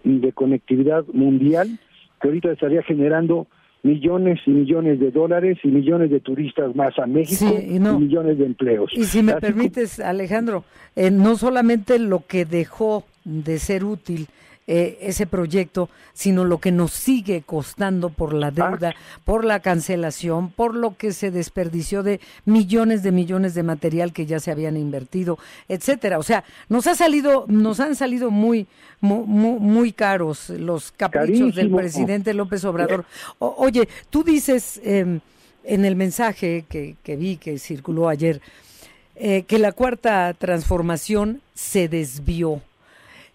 [0.04, 1.78] de conectividad mundial
[2.20, 3.46] que ahorita estaría generando
[3.82, 8.46] millones y millones de dólares y millones de turistas más a México y, millones de
[8.46, 8.90] empleos.
[8.94, 10.64] Y si me permites, Alejandro,
[10.96, 14.26] eh, no solamente lo que dejó de ser útil
[14.70, 20.50] eh, ese proyecto, sino lo que nos sigue costando por la deuda, por la cancelación,
[20.50, 24.76] por lo que se desperdició de millones de millones de material que ya se habían
[24.76, 26.18] invertido, etcétera.
[26.18, 28.66] O sea, nos ha salido, nos han salido muy,
[29.00, 29.24] muy,
[29.58, 33.06] muy caros los caprichos del presidente López Obrador.
[33.38, 35.20] oye, tú dices em,
[35.64, 38.42] en el mensaje que, que vi que circuló ayer
[39.20, 42.62] eh, que la cuarta transformación se desvió.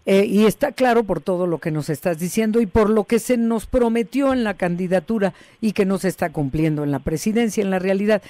[0.06, 3.20] Eh, y está claro por todo lo que nos estás diciendo y por lo que
[3.20, 7.62] se nos prometió en la candidatura y que no se está cumpliendo en la presidencia,
[7.62, 8.22] en la realidad.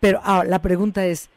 [0.00, 1.30] Pero ah, la pregunta es,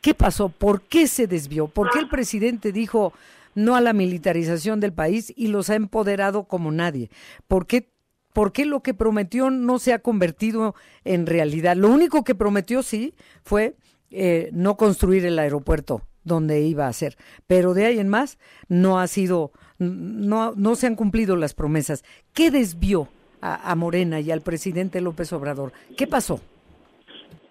[0.00, 0.48] ¿qué pasó?
[0.48, 1.68] ¿Por qué se desvió?
[1.68, 3.12] ¿Por qué el presidente dijo
[3.54, 7.08] no a la militarización del país y los ha empoderado como nadie?
[7.46, 7.88] ¿Por qué,
[8.32, 11.76] ¿Por qué lo que prometió no se ha convertido en realidad?
[11.76, 13.76] Lo único que prometió, sí, fue
[14.10, 17.14] eh, no construir el aeropuerto donde iba a ser.
[17.46, 22.04] Pero de ahí en más no ha sido, no, no se han cumplido las promesas.
[22.34, 23.08] ¿Qué desvió
[23.40, 25.72] a, Morena y al presidente López Obrador?
[25.96, 26.40] ¿Qué pasó?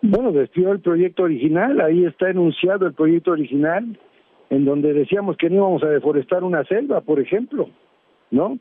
[0.02, 3.98] Bueno, desvió el proyecto original, ahí está enunciado el proyecto original,
[4.50, 7.70] en donde decíamos que no íbamos a deforestar una selva, por ejemplo,
[8.30, 8.60] ¿no?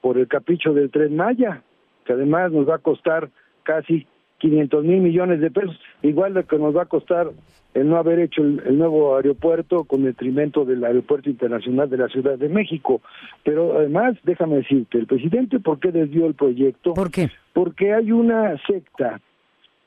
[0.00, 1.62] Por el capricho del tren Maya,
[2.04, 3.30] que además nos va a costar
[3.62, 4.06] casi
[4.44, 7.30] 500 mil millones de pesos, igual de que nos va a costar
[7.72, 12.36] el no haber hecho el, nuevo aeropuerto con detrimento del aeropuerto internacional de la Ciudad
[12.36, 13.00] de México.
[13.42, 16.92] Pero además, déjame decirte, el presidente, ¿por qué desvió el proyecto?
[16.92, 17.30] ¿Por qué?
[17.54, 19.18] Porque hay una secta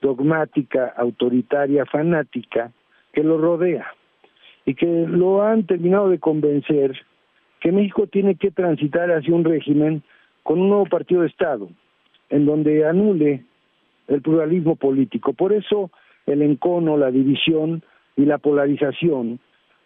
[0.02, 2.72] dogmática, autoritaria, fanática,
[3.14, 3.94] que lo rodea
[4.66, 6.94] y que lo han terminado de convencer
[7.60, 10.02] que México tiene que transitar hacia un régimen
[10.42, 11.70] con un nuevo partido de Estado,
[12.32, 13.44] en donde anule
[14.08, 15.34] el pluralismo político.
[15.34, 15.92] Por eso
[16.26, 17.84] el encono, la división
[18.16, 19.40] y la polarización,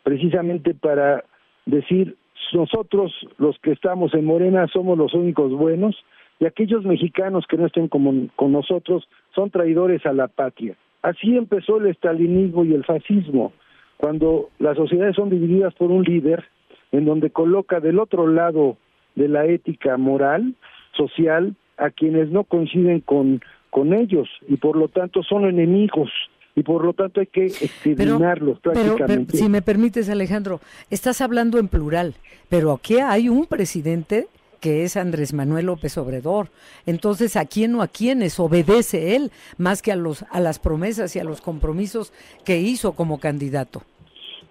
[0.04, 1.24] precisamente para
[1.66, 2.16] decir
[2.54, 5.96] nosotros los que estamos en Morena somos los únicos buenos
[6.40, 10.76] y aquellos mexicanos que no estén como, con nosotros son traidores a la patria.
[11.02, 13.54] Así empezó el estalinismo y el fascismo,
[13.98, 16.44] cuando las sociedades son divididas por un líder
[16.92, 18.78] en donde coloca del otro lado
[19.16, 20.56] de la ética moral,
[20.94, 26.12] social, a quienes no coinciden con con ellos y por lo tanto son enemigos
[26.56, 29.38] y por lo tanto hay que exterminarlos prácticamente.
[29.38, 30.60] si me permites Alejandro,
[30.92, 32.14] estás hablando en plural,
[32.50, 34.28] pero aquí hay un presidente
[34.60, 36.50] que es Andrés Manuel López Obrador.
[36.86, 41.16] Entonces, ¿a quién o a quiénes obedece él más que a los a las promesas
[41.16, 42.14] y a los compromisos
[42.46, 43.82] que hizo como candidato?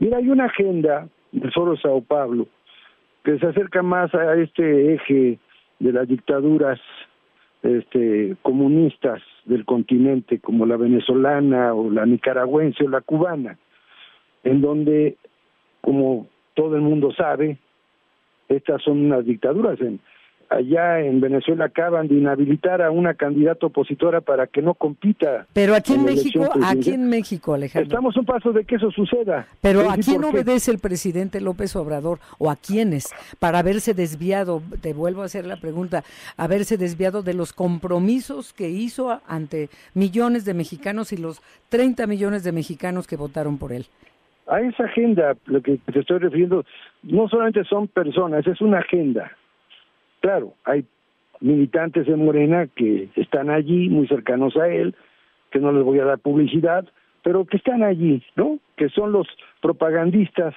[0.00, 2.48] Mira, hay una agenda del Foro Sao Paulo
[3.24, 5.38] que se acerca más a este eje
[5.78, 6.80] de las dictaduras
[7.62, 13.58] este, comunistas del continente, como la venezolana o la nicaragüense o la cubana.
[14.42, 15.18] en donde,
[15.82, 17.58] como todo el mundo sabe,
[18.48, 19.78] estas son unas dictaduras.
[19.80, 20.00] En,
[20.50, 25.46] allá en Venezuela acaban de inhabilitar a una candidata opositora para que no compita.
[25.52, 27.88] Pero aquí en, México, aquí en México, Alejandro.
[27.88, 29.46] Estamos un paso de que eso suceda.
[29.60, 33.08] Pero ¿a quién obedece el presidente López Obrador o a quiénes
[33.38, 36.02] para haberse desviado, te vuelvo a hacer la pregunta,
[36.36, 42.42] haberse desviado de los compromisos que hizo ante millones de mexicanos y los 30 millones
[42.42, 43.86] de mexicanos que votaron por él?
[44.48, 46.64] A esa agenda, lo que te estoy refiriendo,
[47.04, 49.30] no solamente son personas, es una agenda
[50.20, 50.84] Claro, hay
[51.40, 54.94] militantes de Morena que están allí, muy cercanos a él,
[55.50, 56.86] que no les voy a dar publicidad,
[57.22, 58.58] pero que están allí, ¿no?
[58.76, 59.26] Que son los
[59.60, 60.54] propagandistas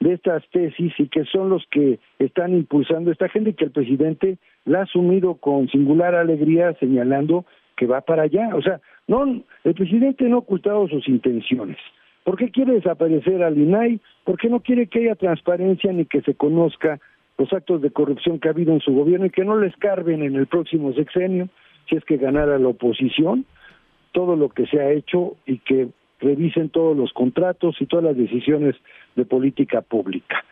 [0.00, 4.38] de estas tesis y que son los que están impulsando esta gente que el presidente
[4.64, 7.44] la ha asumido con singular alegría señalando
[7.76, 8.54] que va para allá.
[8.54, 11.76] O sea, no, el presidente no ha ocultado sus intenciones.
[12.24, 14.00] ¿Por qué quiere desaparecer al INAI?
[14.24, 17.00] ¿Por qué no quiere que haya transparencia ni que se conozca
[17.40, 20.22] los actos de corrupción que ha habido en su gobierno y que no les carben
[20.22, 21.48] en el próximo sexenio,
[21.88, 23.46] si es que ganara la oposición,
[24.12, 25.88] todo lo que se ha hecho y que
[26.20, 28.76] revisen todos los contratos y todas las decisiones
[29.16, 30.44] de política pública.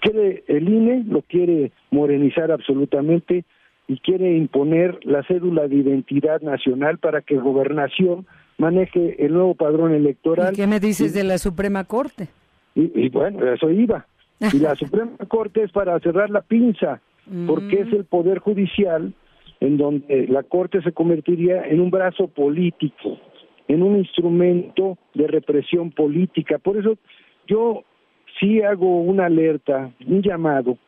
[0.00, 3.44] Quiere el INE, lo quiere morenizar absolutamente
[3.86, 8.26] y quiere imponer la cédula de identidad nacional para que gobernación
[8.58, 10.52] maneje el nuevo padrón electoral.
[10.52, 12.26] ¿Y qué me dices de la Suprema Corte?
[12.74, 14.04] Y, y bueno, eso iba.
[14.52, 17.00] Y la Suprema Corte es para cerrar la pinza,
[17.46, 17.96] porque es mm.
[17.96, 19.12] el Poder Judicial
[19.60, 23.18] en donde la Corte se convertiría en un brazo político,
[23.68, 26.58] en un instrumento de represión política.
[26.58, 26.98] Por eso
[27.46, 27.84] yo
[28.40, 30.78] sí hago una alerta, un llamado,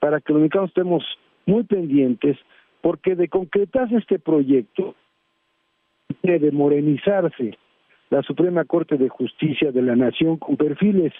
[0.00, 1.04] para que los mexicanos estemos
[1.46, 2.36] muy pendientes,
[2.80, 4.96] porque de concretarse este proyecto,
[6.24, 7.56] de morenizarse
[8.10, 11.12] la Suprema Corte de Justicia de la Nación con perfiles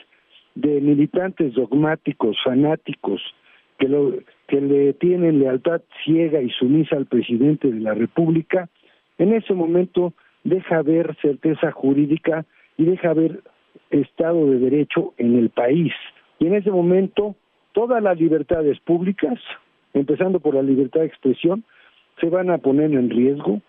[0.55, 3.23] de militantes dogmáticos, fanáticos,
[3.79, 4.15] que, lo,
[4.47, 8.69] que le tienen lealtad ciega y sumisa al presidente de la República,
[9.19, 10.13] en ese momento
[10.45, 12.45] deja ver certeza jurídica
[12.77, 13.43] y deja ver
[13.91, 15.93] Estado de Derecho en el país.
[16.39, 17.37] Y en ese momento
[17.73, 19.39] todas las libertades públicas,
[19.95, 21.65] empezando por la libertad de expresión,
[22.21, 23.61] se van a poner en riesgo,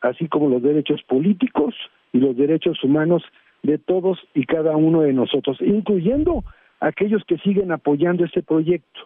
[0.00, 1.74] así como los derechos políticos
[2.12, 3.22] y los derechos humanos
[3.62, 6.44] de todos y cada uno de nosotros, incluyendo
[6.80, 9.00] aquellos que siguen apoyando este proyecto,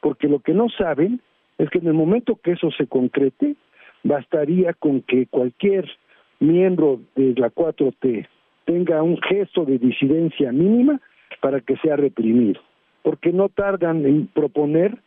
[0.00, 1.20] porque lo que no saben
[1.58, 3.56] es que en el momento que eso se concrete,
[4.04, 5.88] bastaría con que cualquier
[6.38, 8.28] miembro de la 4T
[8.64, 11.00] tenga un gesto de disidencia mínima
[11.40, 12.60] para que sea reprimido,
[13.02, 14.98] porque no tardan en proponer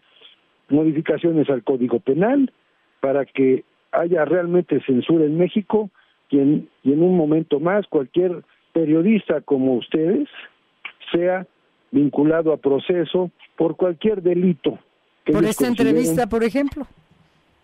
[0.69, 2.51] modificaciones al Código Penal
[2.99, 5.89] para que haya realmente censura en México
[6.29, 10.27] y en, y en un momento más cualquier periodista como ustedes
[11.11, 11.45] sea
[11.91, 14.77] vinculado a proceso por cualquier delito.
[15.25, 16.85] por esta entrevista, por ejemplo.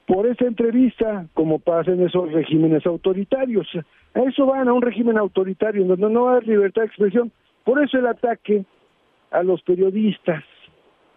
[0.07, 3.67] Por esta entrevista, como pasa en esos regímenes autoritarios.
[4.13, 7.31] A eso van, a un régimen autoritario donde no hay libertad de expresión.
[7.63, 8.65] Por eso el ataque
[9.31, 10.43] a los periodistas,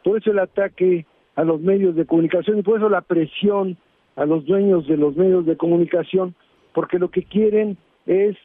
[0.03, 1.05] por eso el ataque
[1.37, 3.77] a los medios de comunicación y por eso la presión
[4.17, 6.35] a los dueños de los medios de comunicación,
[6.73, 8.37] porque lo que quieren es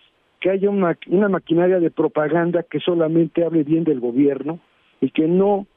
[0.44, 4.60] que haya una, una maquinaria de propaganda que solamente hable bien del gobierno
[5.00, 5.68] y que no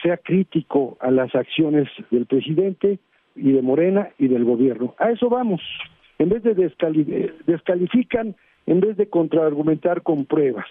[0.00, 3.00] sea crítico a las acciones del presidente
[3.34, 4.94] y de Morena y del gobierno.
[4.98, 5.60] A eso vamos.
[6.20, 10.66] En vez de descalifican, en vez de contraargumentar con pruebas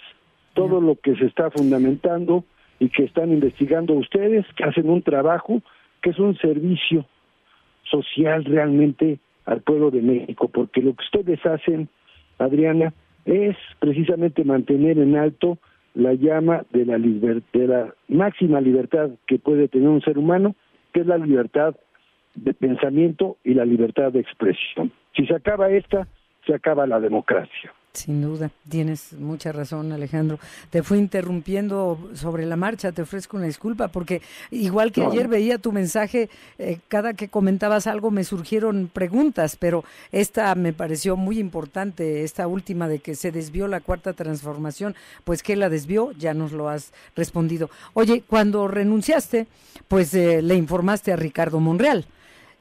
[0.53, 2.45] todo lo que se está fundamentando
[2.79, 5.61] y que están investigando ustedes, que hacen un trabajo
[6.01, 7.05] que es un servicio
[7.83, 11.89] social realmente al pueblo de México, porque lo que ustedes hacen,
[12.39, 12.93] Adriana,
[13.25, 15.57] es precisamente mantener en alto
[15.93, 20.55] la llama de la, máxima libertad que puede tener un ser humano,
[20.93, 21.75] que es la libertad
[22.35, 24.91] de pensamiento y la libertad de expresión.
[25.15, 26.07] Si se acaba esta,
[26.45, 27.73] se acaba la democracia.
[27.93, 30.39] Sin duda, tienes mucha razón, Alejandro.
[30.69, 35.57] Te fui interrumpiendo sobre la marcha, te ofrezco una disculpa, porque igual que ayer veía
[35.57, 41.37] tu mensaje, eh, cada que comentabas algo me surgieron preguntas, pero esta me pareció muy
[41.37, 46.33] importante, esta última de que se desvió la cuarta transformación, pues que la desvió, ya
[46.33, 47.69] nos lo has respondido.
[47.93, 49.47] Oye, cuando renunciaste,
[49.89, 52.05] pues eh, le informaste a Ricardo Monreal.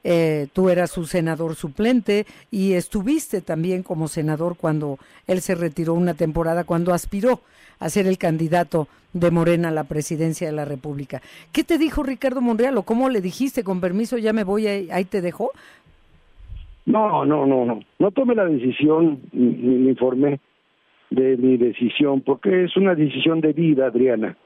[0.02, 5.94] Eh, tú eras su senador suplente y estuviste también como senador cuando él se retiró
[5.94, 7.40] una temporada, cuando aspiró
[7.78, 11.20] a ser el candidato de Morena a la presidencia de la República.
[11.52, 14.88] ¿Qué te dijo Ricardo Monreal o cómo le dijiste, con permiso, ya me voy, ahí,
[14.90, 15.50] ahí te dejó?
[16.86, 17.80] No, no, no, no.
[17.98, 20.40] No tomé la decisión ni, ni informé.
[21.10, 24.36] de mi decisión, porque es una decisión de vida, Adriana.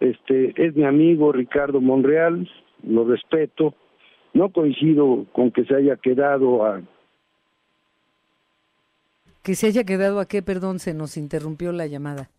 [0.00, 2.48] Este es mi amigo Ricardo Monreal,
[2.82, 3.74] lo respeto,
[4.34, 6.80] no coincido con que se haya quedado a
[9.42, 12.30] que se haya quedado a qué, perdón, se nos interrumpió la llamada.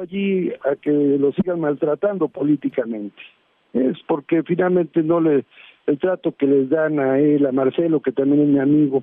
[0.00, 3.20] allí a que lo sigan maltratando políticamente.
[3.72, 5.44] Es porque finalmente no le
[5.86, 9.02] el trato que les dan a él, a Marcelo, que también es mi amigo,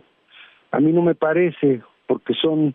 [0.71, 2.73] a mí no me parece, porque son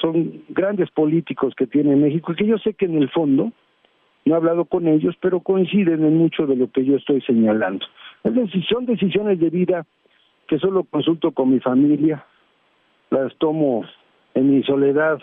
[0.00, 3.52] son grandes políticos que tiene México, y que yo sé que en el fondo
[4.24, 7.86] no he hablado con ellos, pero coinciden en mucho de lo que yo estoy señalando.
[8.24, 9.86] Es decir, son decisiones de vida
[10.46, 12.24] que solo consulto con mi familia,
[13.10, 13.84] las tomo
[14.34, 15.18] en mi soledad,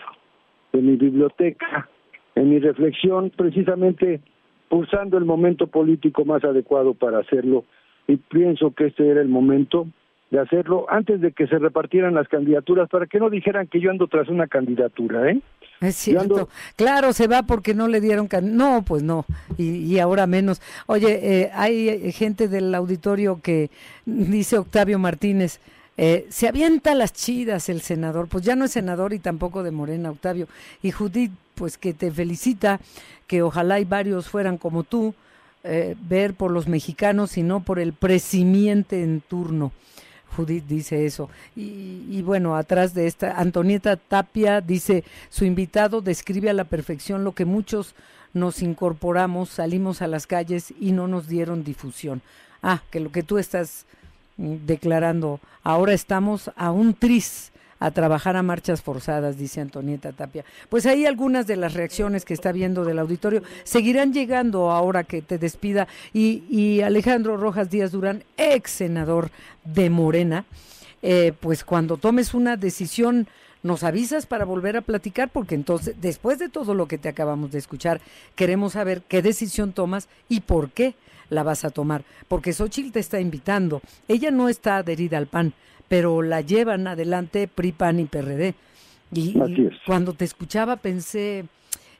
[0.73, 1.89] en mi biblioteca,
[2.35, 4.21] en mi reflexión, precisamente
[4.69, 7.65] pulsando el momento político más adecuado para hacerlo.
[8.07, 9.87] Y pienso que este era el momento
[10.31, 13.89] de hacerlo antes de que se repartieran las candidaturas, para que no dijeran que yo
[13.89, 15.41] ando tras una candidatura, ¿eh?
[15.79, 16.49] Es cierto.
[16.75, 18.27] Claro, se va porque no le dieron...
[18.41, 19.25] No, pues no.
[19.57, 20.61] Y, ahora menos.
[20.87, 23.69] Oye, eh, hay gente del auditorio que
[24.05, 25.59] dice Octavio Martínez,
[25.99, 29.71] eh, se avienta las chidas el senador, pues ya no es senador y tampoco de
[29.71, 30.47] Morena, Octavio.
[30.83, 32.79] Y Judith, pues que te felicita,
[33.25, 35.15] que ojalá y varios fueran como tú,
[35.63, 39.71] eh, ver por los mexicanos y no por el presidente en turno.
[40.37, 41.29] Judith dice eso.
[41.55, 47.23] Y, y, bueno, atrás de esta, Antonieta Tapia dice, su invitado describe a la perfección
[47.23, 47.95] lo que muchos
[48.33, 52.21] nos incorporamos, salimos a las calles y no nos dieron difusión.
[52.61, 53.85] Ah, que lo que tú estás
[54.37, 60.45] declarando, ahora estamos a un tris a trabajar a marchas forzadas, dice Antonieta Tapia.
[60.69, 65.21] Pues ahí algunas de las reacciones que está viendo del auditorio seguirán llegando ahora que
[65.21, 65.87] te despida.
[66.13, 69.29] Y, y Alejandro Rojas Díaz Durán, ex senador
[69.63, 70.45] de Morena,
[71.01, 73.27] eh, pues cuando tomes una decisión
[73.63, 77.51] nos avisas para volver a platicar, porque entonces, después de todo lo que te acabamos
[77.51, 78.01] de escuchar,
[78.35, 80.95] queremos saber qué decisión tomas y por qué
[81.29, 83.81] la vas a tomar, porque Xochitl te está invitando.
[84.07, 85.53] Ella no está adherida al PAN,
[85.87, 88.55] pero la llevan adelante PRI, PAN y PRD.
[89.11, 89.35] Y,
[89.85, 91.45] cuando te escuchaba pensé,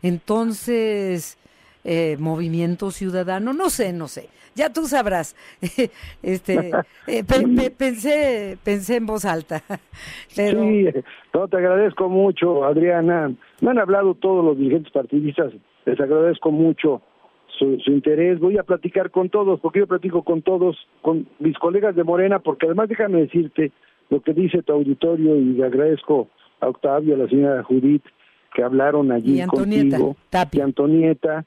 [0.02, 1.38] entonces,
[1.84, 5.36] eh, movimiento ciudadano, no sé, no sé, ya tú sabrás.
[6.22, 6.72] este,
[7.08, 7.24] eh,
[7.78, 9.64] pensé, pensé en voz alta.
[10.36, 10.64] pero...
[10.64, 10.88] Sí,
[11.34, 13.32] no, te agradezco mucho, Adriana.
[13.62, 15.54] Me han hablado todos los dirigentes partidistas,
[15.86, 17.02] les agradezco mucho
[17.58, 18.40] su, interés.
[18.40, 22.40] Voy a platicar con todos, porque yo platico con todos, con mis colegas de Morena,
[22.40, 23.72] porque además déjame decirte
[24.10, 26.30] lo que dice tu auditorio y le agradezco
[26.60, 28.04] a Octavio, a la señora Judith,
[28.54, 30.18] que hablaron allí y Antonieta, contigo,
[30.52, 31.46] y Antonieta.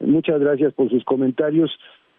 [0.00, 1.70] Muchas gracias por sus comentarios.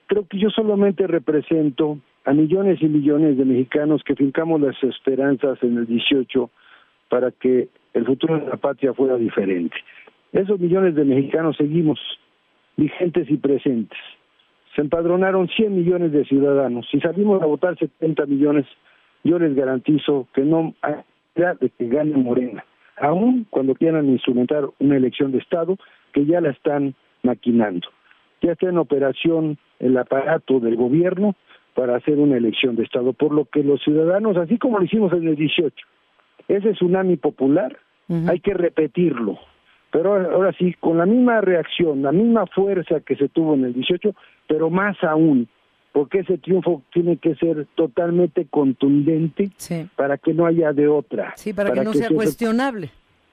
[0.08, 5.58] Creo que yo solamente represento a millones y millones de mexicanos que fincamos las esperanzas
[5.64, 6.50] en el 18
[7.10, 9.76] para que el futuro de la patria fuera diferente.
[10.32, 12.00] Esos millones de mexicanos seguimos
[12.78, 13.98] vigentes y presentes.
[14.76, 16.88] Se empadronaron 100 millones de ciudadanos.
[16.92, 18.66] Si salimos a votar 70 millones,
[19.24, 20.96] yo les garantizo que no hay
[21.36, 22.66] de que gane Morena,
[22.98, 25.78] aun cuando quieran instrumentar una elección de Estado,
[26.14, 26.94] que ya la están
[27.24, 27.88] maquinando.
[28.42, 31.36] Ya está en operación el aparato del gobierno
[31.74, 35.14] para hacer una elección de Estado, por lo que los ciudadanos, así como lo hicimos
[35.14, 35.74] en el 18,
[36.48, 37.78] ese tsunami popular,
[38.28, 39.40] hay que repetirlo,
[39.92, 43.74] pero ahora sí, con la misma reacción, la misma fuerza que se tuvo en el
[43.74, 44.16] 18,
[44.48, 45.50] pero más aún,
[45.92, 49.52] porque ese triunfo tiene que ser totalmente contundente
[49.98, 51.34] para que no haya de otra.
[51.36, 52.90] Sí, para, que no sea cuestionable.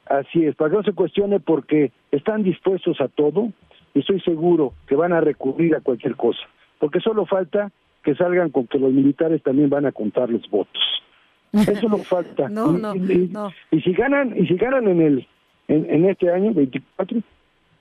[0.06, 3.52] Así es, para que no se cuestione porque están dispuestos a todo
[3.94, 6.40] y estoy seguro que van a recurrir a cualquier cosa,
[6.80, 7.70] porque solo falta
[8.02, 10.82] que salgan con que los militares también van a contar los votos.
[11.52, 12.48] Eso no falta.
[12.48, 13.52] no, no, no.
[13.70, 15.28] y si ganan, y si ganan en el
[15.68, 17.18] en, este año 24,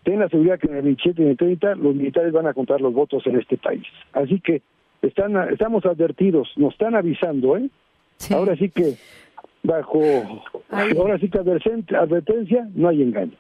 [0.04, 2.54] ten la seguridad que en el 27 y en el 30 los militares van a
[2.54, 3.84] contar los votos en este país.
[4.14, 4.62] Así que
[5.02, 7.70] están estamos advertidos, nos están avisando, ¿eh?
[8.32, 8.96] Ahora sí que
[9.64, 10.02] bajo,
[10.70, 13.34] ahora sí que advertencia, no hay engaño.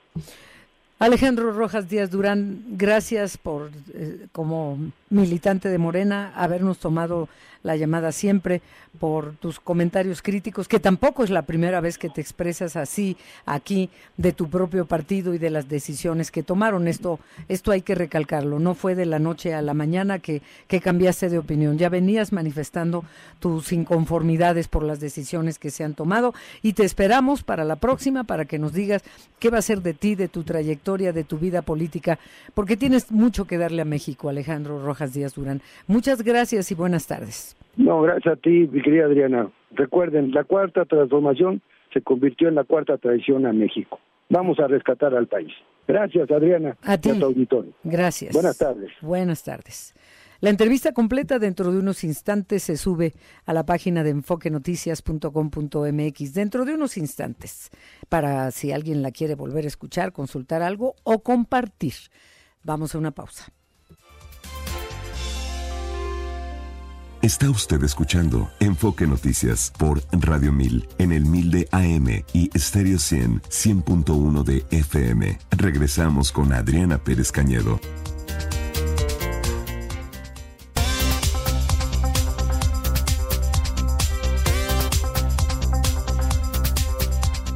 [0.99, 4.79] Alejandro Rojas Díaz Durán, gracias por, eh, como
[5.09, 7.29] militante de Morena, habernos tomado
[7.63, 8.61] la llamada siempre,
[8.97, 13.89] por tus comentarios críticos, que tampoco es la primera vez que te expresas así aquí
[14.17, 16.87] de tu propio partido y de las decisiones que tomaron.
[16.87, 18.57] Esto, esto hay que recalcarlo.
[18.57, 21.77] No fue de la noche a la mañana que, que cambiaste de opinión.
[21.77, 23.05] Ya venías manifestando
[23.39, 26.33] tus inconformidades por las decisiones que se han tomado
[26.63, 29.03] y te esperamos para la próxima para que nos digas
[29.39, 32.17] qué va a ser de ti, de tu trayectoria, de tu vida política,
[32.55, 35.61] porque tienes mucho que darle a México, Alejandro Rojas Díaz Durán.
[35.87, 37.55] Muchas gracias y buenas tardes.
[37.75, 39.49] No, gracias a ti, mi querida Adriana.
[39.71, 41.61] Recuerden, la cuarta transformación
[41.93, 43.99] se convirtió en la cuarta traición a México.
[44.29, 45.51] Vamos a rescatar al país.
[45.87, 46.75] Gracias, Adriana.
[46.81, 47.09] A ti.
[47.09, 47.71] Y a tu auditorio.
[47.83, 48.33] Gracias.
[48.33, 48.91] Buenas tardes.
[49.01, 49.93] Buenas tardes.
[50.39, 56.63] La entrevista completa dentro de unos instantes se sube a la página de enfoquenoticias.com.mx dentro
[56.63, 57.71] de unos instantes
[58.07, 61.95] para si alguien la quiere volver a escuchar, consultar algo o compartir.
[62.61, 63.51] Vamos a una pausa.
[67.21, 72.99] Está usted escuchando Enfoque Noticias por Radio 1000 en el 1000 de AM y Stereo
[72.99, 75.39] 100 100.1 de FM.
[75.51, 77.79] Regresamos con Adriana Pérez Cañedo.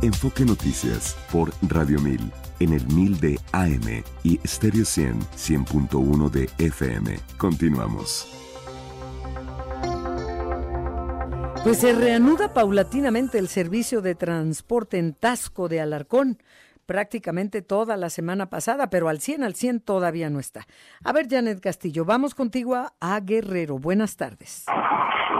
[0.01, 6.49] Enfoque Noticias por Radio 1000 en el 1000 de AM y Stereo 100 100.1 de
[6.57, 7.19] FM.
[7.37, 8.40] Continuamos.
[11.63, 16.39] Pues se reanuda paulatinamente el servicio de transporte en Tasco de Alarcón,
[16.87, 20.61] prácticamente toda la semana pasada, pero al 100 al 100 todavía no está.
[21.05, 23.77] A ver, Janet Castillo, vamos contigo a, a Guerrero.
[23.77, 24.65] Buenas tardes.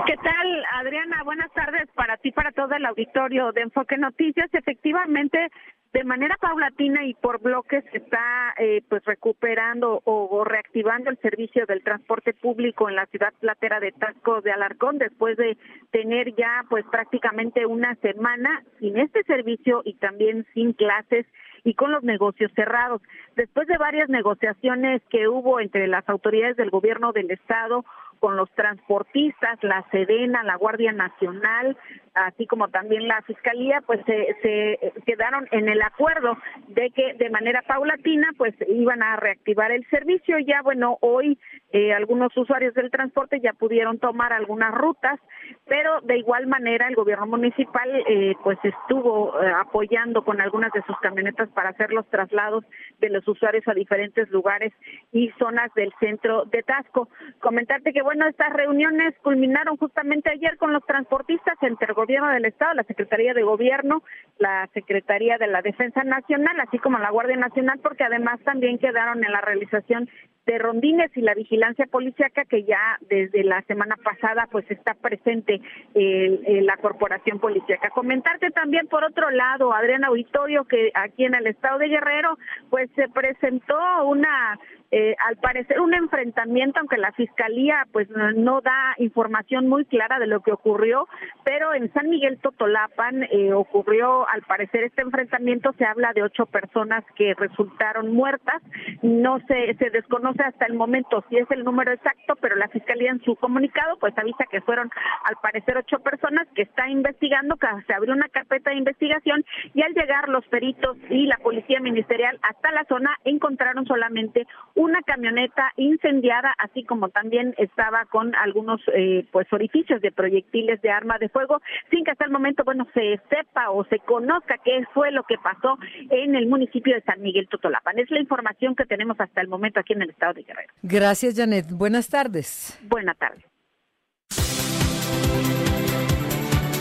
[0.05, 1.23] ¿Qué tal, Adriana?
[1.23, 4.47] Buenas tardes para ti, para todo el auditorio de Enfoque Noticias.
[4.53, 5.49] Efectivamente,
[5.93, 11.17] de manera paulatina y por bloques se está eh, pues recuperando o, o reactivando el
[11.17, 15.57] servicio del transporte público en la ciudad platera de Tasco de Alarcón después de
[15.91, 21.25] tener ya pues prácticamente una semana sin este servicio y también sin clases
[21.63, 23.01] y con los negocios cerrados.
[23.35, 27.85] Después de varias negociaciones que hubo entre las autoridades del gobierno del estado
[28.19, 31.75] con los transportistas, la Sedena, la Guardia Nacional,
[32.13, 36.37] así como también la Fiscalía, pues se, se quedaron en el acuerdo
[36.67, 40.37] de que de manera paulatina pues iban a reactivar el servicio.
[40.39, 41.37] Ya bueno, hoy
[41.73, 45.19] eh, algunos usuarios del transporte ya pudieron tomar algunas rutas,
[45.67, 50.83] pero de igual manera el gobierno municipal eh, pues estuvo eh, apoyando con algunas de
[50.83, 52.65] sus camionetas para hacer los traslados
[52.99, 54.73] de los usuarios a diferentes lugares
[55.11, 57.07] y zonas del centro de Tasco.
[57.39, 62.73] Comentarte que bueno, estas reuniones culminaron justamente ayer con los transportistas entre gobierno del estado,
[62.73, 64.01] la Secretaría de Gobierno,
[64.39, 69.23] la Secretaría de la Defensa Nacional, así como la Guardia Nacional, porque además también quedaron
[69.23, 70.09] en la realización
[70.45, 75.61] de rondines y la vigilancia policíaca que ya desde la semana pasada pues está presente
[75.93, 77.89] en la corporación policíaca.
[77.89, 82.37] Comentarte también por otro lado, Adriana Auditorio, que aquí en el estado de Guerrero
[82.69, 84.57] pues se presentó una
[84.93, 90.19] eh, al parecer un enfrentamiento, aunque la fiscalía pues no, no, da información muy clara
[90.19, 91.07] de lo que ocurrió,
[91.45, 96.45] pero en San Miguel Totolapan eh, ocurrió al parecer este enfrentamiento, se habla de ocho
[96.45, 98.61] personas que resultaron muertas,
[99.01, 103.11] no se, se desconoce hasta el momento si es el número exacto, pero la fiscalía
[103.11, 104.89] en su comunicado pues avisa que fueron
[105.25, 109.81] al parecer ocho personas que está investigando, que se abrió una carpeta de investigación y
[109.81, 115.71] al llegar los peritos y la policía ministerial hasta la zona encontraron solamente una camioneta
[115.77, 121.29] incendiada, así como también estaba con algunos eh, pues orificios de proyectiles de arma de
[121.29, 125.23] fuego, sin que hasta el momento, bueno, se sepa o se conozca qué fue lo
[125.23, 125.77] que pasó
[126.09, 127.99] en el municipio de San Miguel Totolapan.
[127.99, 130.73] Es la información que tenemos hasta el momento aquí en el estado de Guerrero.
[130.83, 131.71] Gracias, Janet.
[131.71, 132.77] Buenas tardes.
[132.83, 133.43] Buenas tardes.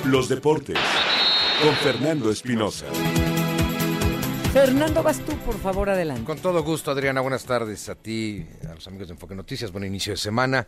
[0.04, 0.78] Los deportes
[1.62, 2.86] con Fernando Espinosa.
[4.52, 6.24] Fernando, vas tú, por favor, adelante.
[6.24, 7.20] Con todo gusto, Adriana.
[7.20, 9.70] Buenas tardes a ti, a los amigos de Enfoque Noticias.
[9.70, 10.66] Buen inicio de semana.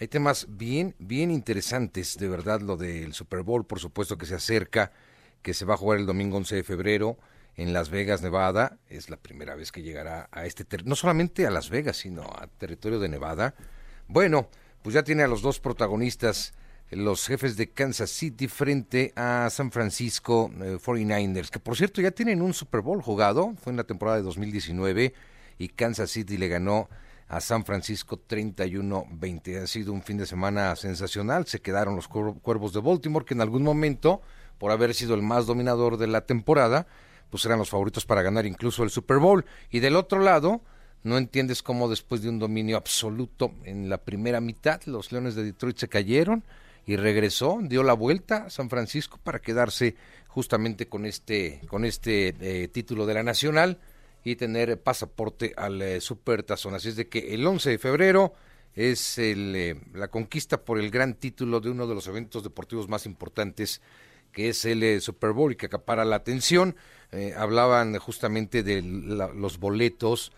[0.00, 4.36] Hay temas bien, bien interesantes, de verdad, lo del Super Bowl, por supuesto que se
[4.36, 4.92] acerca,
[5.42, 7.18] que se va a jugar el domingo 11 de febrero
[7.58, 8.78] en Las Vegas, Nevada.
[8.88, 12.46] Es la primera vez que llegará a este, no solamente a Las Vegas, sino a
[12.46, 13.54] territorio de Nevada.
[14.06, 14.48] Bueno,
[14.82, 16.54] pues ya tiene a los dos protagonistas,
[16.90, 22.12] los jefes de Kansas City frente a San Francisco eh, 49ers, que por cierto ya
[22.12, 25.12] tienen un Super Bowl jugado, fue en la temporada de 2019
[25.58, 26.88] y Kansas City le ganó
[27.26, 29.62] a San Francisco 31-20.
[29.62, 33.40] Ha sido un fin de semana sensacional, se quedaron los Cuervos de Baltimore que en
[33.40, 34.22] algún momento,
[34.58, 36.86] por haber sido el más dominador de la temporada,
[37.30, 39.44] pues eran los favoritos para ganar incluso el Super Bowl.
[39.70, 40.62] Y del otro lado,
[41.02, 45.44] no entiendes cómo después de un dominio absoluto en la primera mitad, los Leones de
[45.44, 46.44] Detroit se cayeron
[46.86, 49.96] y regresó, dio la vuelta a San Francisco para quedarse
[50.28, 53.78] justamente con este, con este eh, título de la Nacional
[54.24, 56.74] y tener pasaporte al eh, Super Tazón.
[56.74, 58.34] Así es de que el 11 de febrero
[58.74, 62.88] es el, eh, la conquista por el gran título de uno de los eventos deportivos
[62.88, 63.80] más importantes
[64.32, 66.76] que es el eh, Super Bowl y que acapara la atención.
[67.36, 70.32] Hablaban justamente de la, los boletos.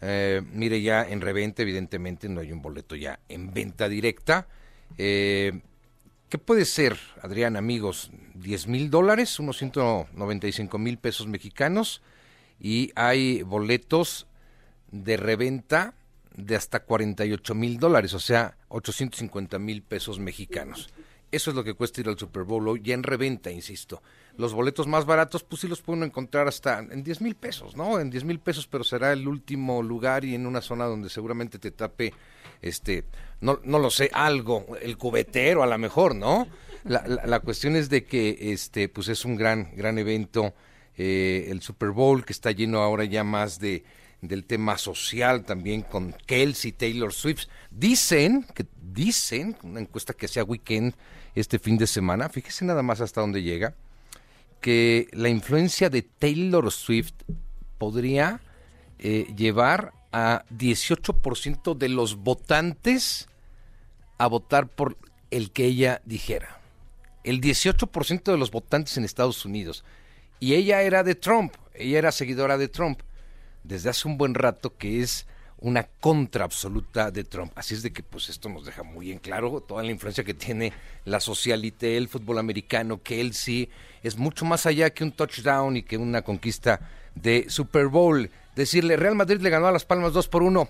[0.00, 4.46] mire, ya en reventa, evidentemente, no hay un boleto ya en venta directa
[6.28, 8.10] ¿Qué puede ser, Adrián, amigos?
[8.34, 12.02] 10 mil dólares, unos 195 mil pesos mexicanos,
[12.58, 14.26] y hay boletos
[14.90, 15.94] de reventa
[16.34, 20.90] de hasta 48 mil dólares, o sea, 850 mil pesos mexicanos.
[21.30, 24.02] Eso es lo que cuesta ir al Super Bowl ya en reventa, insisto.
[24.36, 27.98] Los boletos más baratos, pues sí los pueden encontrar hasta en 10 mil pesos, ¿no?
[27.98, 31.58] En 10 mil pesos, pero será el último lugar y en una zona donde seguramente
[31.58, 32.12] te tape,
[32.60, 33.04] este,
[33.40, 36.46] no, no lo sé, algo, el cubetero a lo mejor, ¿no?
[36.84, 40.54] La, la, cuestión es de que, este, pues es un gran, gran evento,
[40.96, 43.84] eh, el Super Bowl, que está lleno ahora ya más de
[44.20, 47.46] del tema social también con Kelsey Taylor Swift.
[47.70, 50.94] Dicen, que dicen, una encuesta que hacía Weekend
[51.34, 53.74] este fin de semana, fíjese nada más hasta dónde llega,
[54.60, 57.14] que la influencia de Taylor Swift
[57.78, 58.40] podría
[58.98, 63.28] eh, llevar a 18% de los votantes
[64.18, 64.96] a votar por
[65.30, 66.60] el que ella dijera.
[67.24, 69.84] El 18% de los votantes en Estados Unidos.
[70.40, 73.00] Y ella era de Trump, ella era seguidora de Trump
[73.64, 75.26] desde hace un buen rato que es
[75.58, 77.52] una contra absoluta de Trump.
[77.54, 80.34] Así es de que pues esto nos deja muy en claro toda la influencia que
[80.34, 80.72] tiene
[81.04, 83.70] la socialité, el fútbol americano, que él sí
[84.02, 86.80] es mucho más allá que un touchdown y que una conquista
[87.14, 88.30] de Super Bowl.
[88.54, 90.68] Decirle, Real Madrid le ganó a Las Palmas 2 por 1.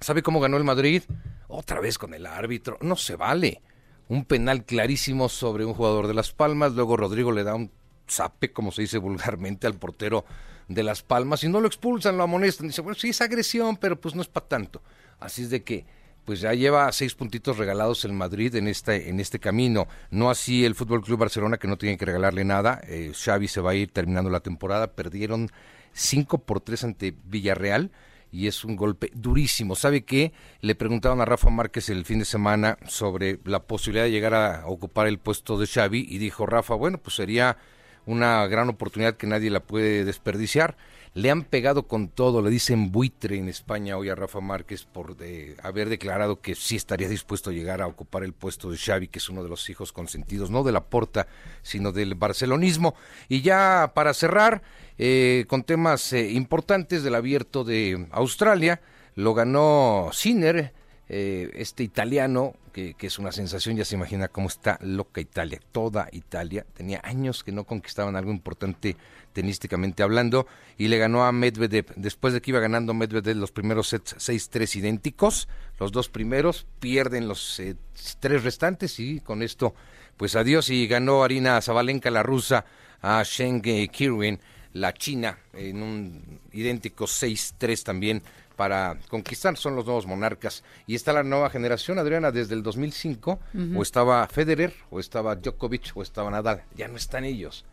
[0.00, 1.02] ¿Sabe cómo ganó el Madrid?
[1.48, 2.78] Otra vez con el árbitro.
[2.80, 3.62] No se vale.
[4.08, 6.72] Un penal clarísimo sobre un jugador de Las Palmas.
[6.72, 7.70] Luego Rodrigo le da un
[8.08, 10.24] zape, como se dice vulgarmente, al portero
[10.68, 12.68] de Las Palmas y no lo expulsan, lo amonestan.
[12.68, 14.82] Dice, bueno, sí es agresión, pero pues no es para tanto.
[15.20, 15.86] Así es de que
[16.24, 19.86] pues ya lleva seis puntitos regalados el Madrid en este, en este camino.
[20.10, 22.80] No así el Fútbol Club Barcelona, que no tiene que regalarle nada.
[22.86, 24.92] Eh, Xavi se va a ir terminando la temporada.
[24.92, 25.50] Perdieron
[25.92, 27.90] cinco por tres ante Villarreal
[28.32, 29.76] y es un golpe durísimo.
[29.76, 30.32] ¿Sabe qué?
[30.60, 34.66] Le preguntaron a Rafa Márquez el fin de semana sobre la posibilidad de llegar a
[34.66, 37.58] ocupar el puesto de Xavi y dijo Rafa, bueno, pues sería
[38.06, 40.76] una gran oportunidad que nadie la puede desperdiciar.
[41.14, 45.16] Le han pegado con todo, le dicen buitre en España hoy a Rafa Márquez por
[45.16, 49.06] de haber declarado que sí estaría dispuesto a llegar a ocupar el puesto de Xavi,
[49.06, 51.28] que es uno de los hijos consentidos, no de la Porta,
[51.62, 52.96] sino del barcelonismo.
[53.28, 54.62] Y ya para cerrar,
[54.98, 58.80] eh, con temas eh, importantes del abierto de Australia,
[59.14, 60.72] lo ganó Sinner,
[61.08, 66.08] eh, este italiano, que, es una sensación, ya se imagina cómo está loca Italia, toda
[66.12, 68.96] Italia, tenía años que no conquistaban algo importante
[69.34, 70.46] tenísticamente hablando,
[70.78, 74.76] y le ganó a Medvedev, después de que iba ganando Medvedev los primeros sets 6-3
[74.76, 75.48] idénticos,
[75.78, 77.76] los dos primeros, pierden los eh,
[78.20, 79.74] tres restantes, y con esto,
[80.16, 82.64] pues adiós, y ganó Arina Zabalenka, la rusa,
[83.02, 84.40] a Sheng Kirwin,
[84.72, 88.22] la china, en un idéntico 6-3 también,
[88.56, 90.62] para conquistar, son los nuevos monarcas.
[90.86, 93.40] Y está la nueva generación, Adriana, desde el 2005,
[93.76, 97.64] o estaba Federer, o estaba Djokovic, o estaba Nadal, ya no están ellos.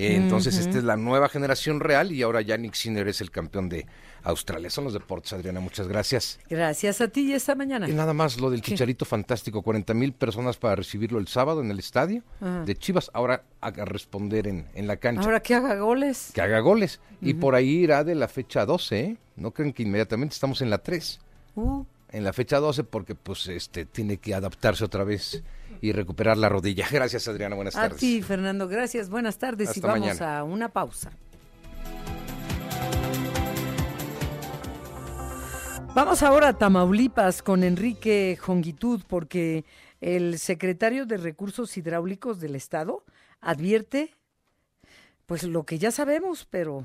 [0.00, 3.68] Eh, entonces, esta es la nueva generación real y ahora Yannick Sinner es el campeón
[3.68, 3.86] de
[4.22, 4.70] Australia.
[4.70, 6.38] Son los deportes, Adriana, muchas gracias.
[6.48, 7.86] Gracias a ti y esta mañana.
[7.88, 11.70] Y nada más lo del chicharito fantástico, 40 mil personas para recibirlo el sábado en
[11.70, 12.22] el estadio
[12.64, 15.22] de Chivas, ahora haga responder en, en, la cancha.
[15.22, 16.30] Ahora que haga goles.
[16.34, 17.00] Que haga goles.
[17.20, 19.16] Y por ahí irá de la fecha 12, ¿eh?
[19.36, 21.20] No creen que inmediatamente estamos en la 3.
[21.56, 21.84] Uh.
[22.12, 25.42] En la fecha 12 porque pues este tiene que adaptarse otra vez
[25.80, 26.86] y recuperar la rodilla.
[26.90, 27.56] Gracias, Adriana.
[27.56, 27.96] Buenas tardes.
[27.96, 28.68] A ti, Fernando.
[28.68, 29.08] Gracias.
[29.08, 29.76] Buenas tardes.
[29.76, 31.10] y vamos a una pausa.
[35.92, 39.64] Vamos ahora a Tamaulipas con Enrique Jongitud, porque
[40.00, 43.04] el secretario de Recursos Hidráulicos del Estado
[43.40, 44.14] advierte,
[45.26, 46.84] pues lo que ya sabemos, pero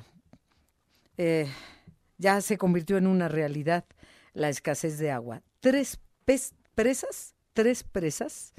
[1.17, 1.47] eh,
[2.17, 3.85] ya se convirtió en una realidad
[4.33, 5.43] la escasez de agua.
[5.59, 5.99] Tres
[6.73, 8.55] presas, tres presas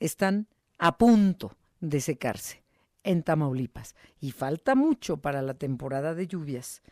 [0.00, 0.46] están
[0.78, 2.62] a punto de secarse
[3.04, 6.82] en Tamaulipas y falta mucho para la temporada de lluvias.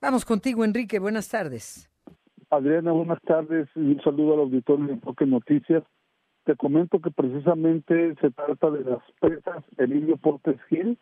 [0.00, 0.98] Vamos contigo, Enrique.
[0.98, 1.90] Buenas tardes.
[2.50, 5.84] Adriana, buenas tardes y un saludo al auditorio de Enfoque Noticias.
[6.44, 10.98] Te comento que precisamente se trata de las presas Emilio Portes Gil,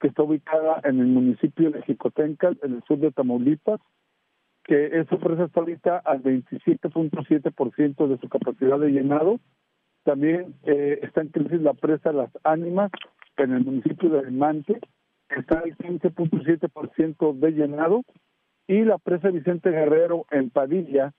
[0.00, 3.80] que está ubicada en el municipio de Jicotencal, en el sur de Tamaulipas,
[4.64, 9.40] que esa presa está ahorita al 27.7% de su capacidad de llenado
[10.04, 12.90] también eh, está en crisis la presa Las Ánimas
[13.36, 14.80] en el municipio de Almante,
[15.28, 18.02] que está al 15.7% de llenado,
[18.66, 21.12] y la presa Vicente Guerrero en Padilla,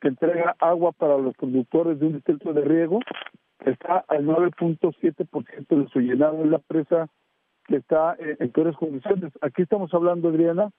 [0.00, 3.00] que entrega agua para los productores de un distrito de riego,
[3.64, 7.08] está al 9.7% de su llenado, es la presa
[7.66, 9.32] que está eh, en peores condiciones.
[9.42, 10.70] Aquí estamos hablando, Adriana,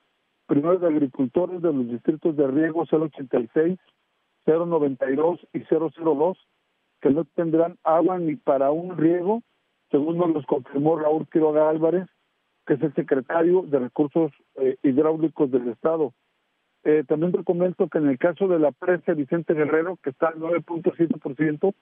[0.48, 3.80] primero de agricultores de los distritos de riego 086,
[4.46, 6.38] 092 y 002,
[7.02, 9.42] que no tendrán agua ni para un riego,
[9.90, 12.08] según nos lo confirmó Raúl Quiroga Álvarez,
[12.66, 16.14] que es el secretario de Recursos eh, Hidráulicos del Estado.
[16.84, 20.36] Eh, también te que en el caso de la presa Vicente Guerrero, que está al
[20.36, 21.74] 9.7%,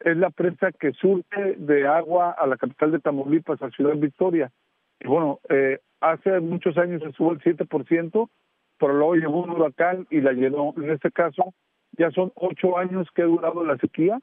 [0.00, 4.52] es la presa que surge de agua a la capital de Tamaulipas, a Ciudad Victoria.
[5.00, 8.30] Y bueno, eh, hace muchos años estuvo el 7%,
[8.78, 10.72] pero luego llegó un huracán y la llenó.
[10.76, 11.52] En este caso,
[11.92, 14.20] ya son ocho años que ha durado la sequía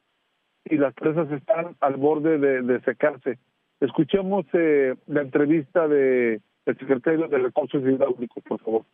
[0.66, 3.38] y las presas están al borde de, secarse.
[3.80, 8.86] Escuchemos eh, la entrevista de el secretario de Recursos Hidráulicos, por favor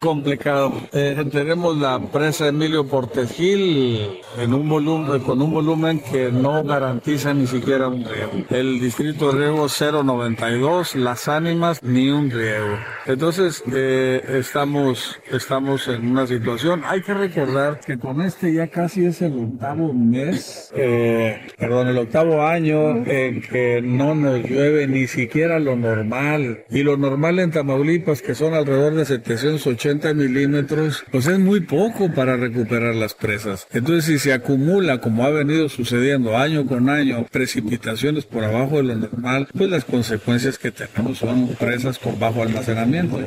[0.00, 0.72] complicado.
[0.92, 7.34] Eh, tenemos la presa Emilio Portegil en un volumen, con un volumen que no garantiza
[7.34, 8.30] ni siquiera un riego.
[8.48, 12.78] El distrito de riego 092, las ánimas ni un riego.
[13.06, 16.82] Entonces eh, estamos, estamos en una situación.
[16.86, 21.98] Hay que recordar que con este ya casi es el octavo mes, eh, perdón, el
[21.98, 26.64] octavo año en que no nos llueve ni siquiera lo normal.
[26.70, 32.12] Y lo normal en Tamaulipas que son alrededor de 780 milímetros, pues es muy poco
[32.12, 33.66] para recuperar las presas.
[33.72, 38.82] Entonces, si se acumula, como ha venido sucediendo año con año, precipitaciones por abajo de
[38.84, 43.18] lo normal, pues las consecuencias que tenemos son presas con bajo almacenamiento.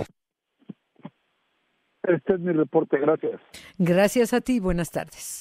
[2.04, 3.40] Este es mi reporte, gracias.
[3.78, 5.41] Gracias a ti, buenas tardes.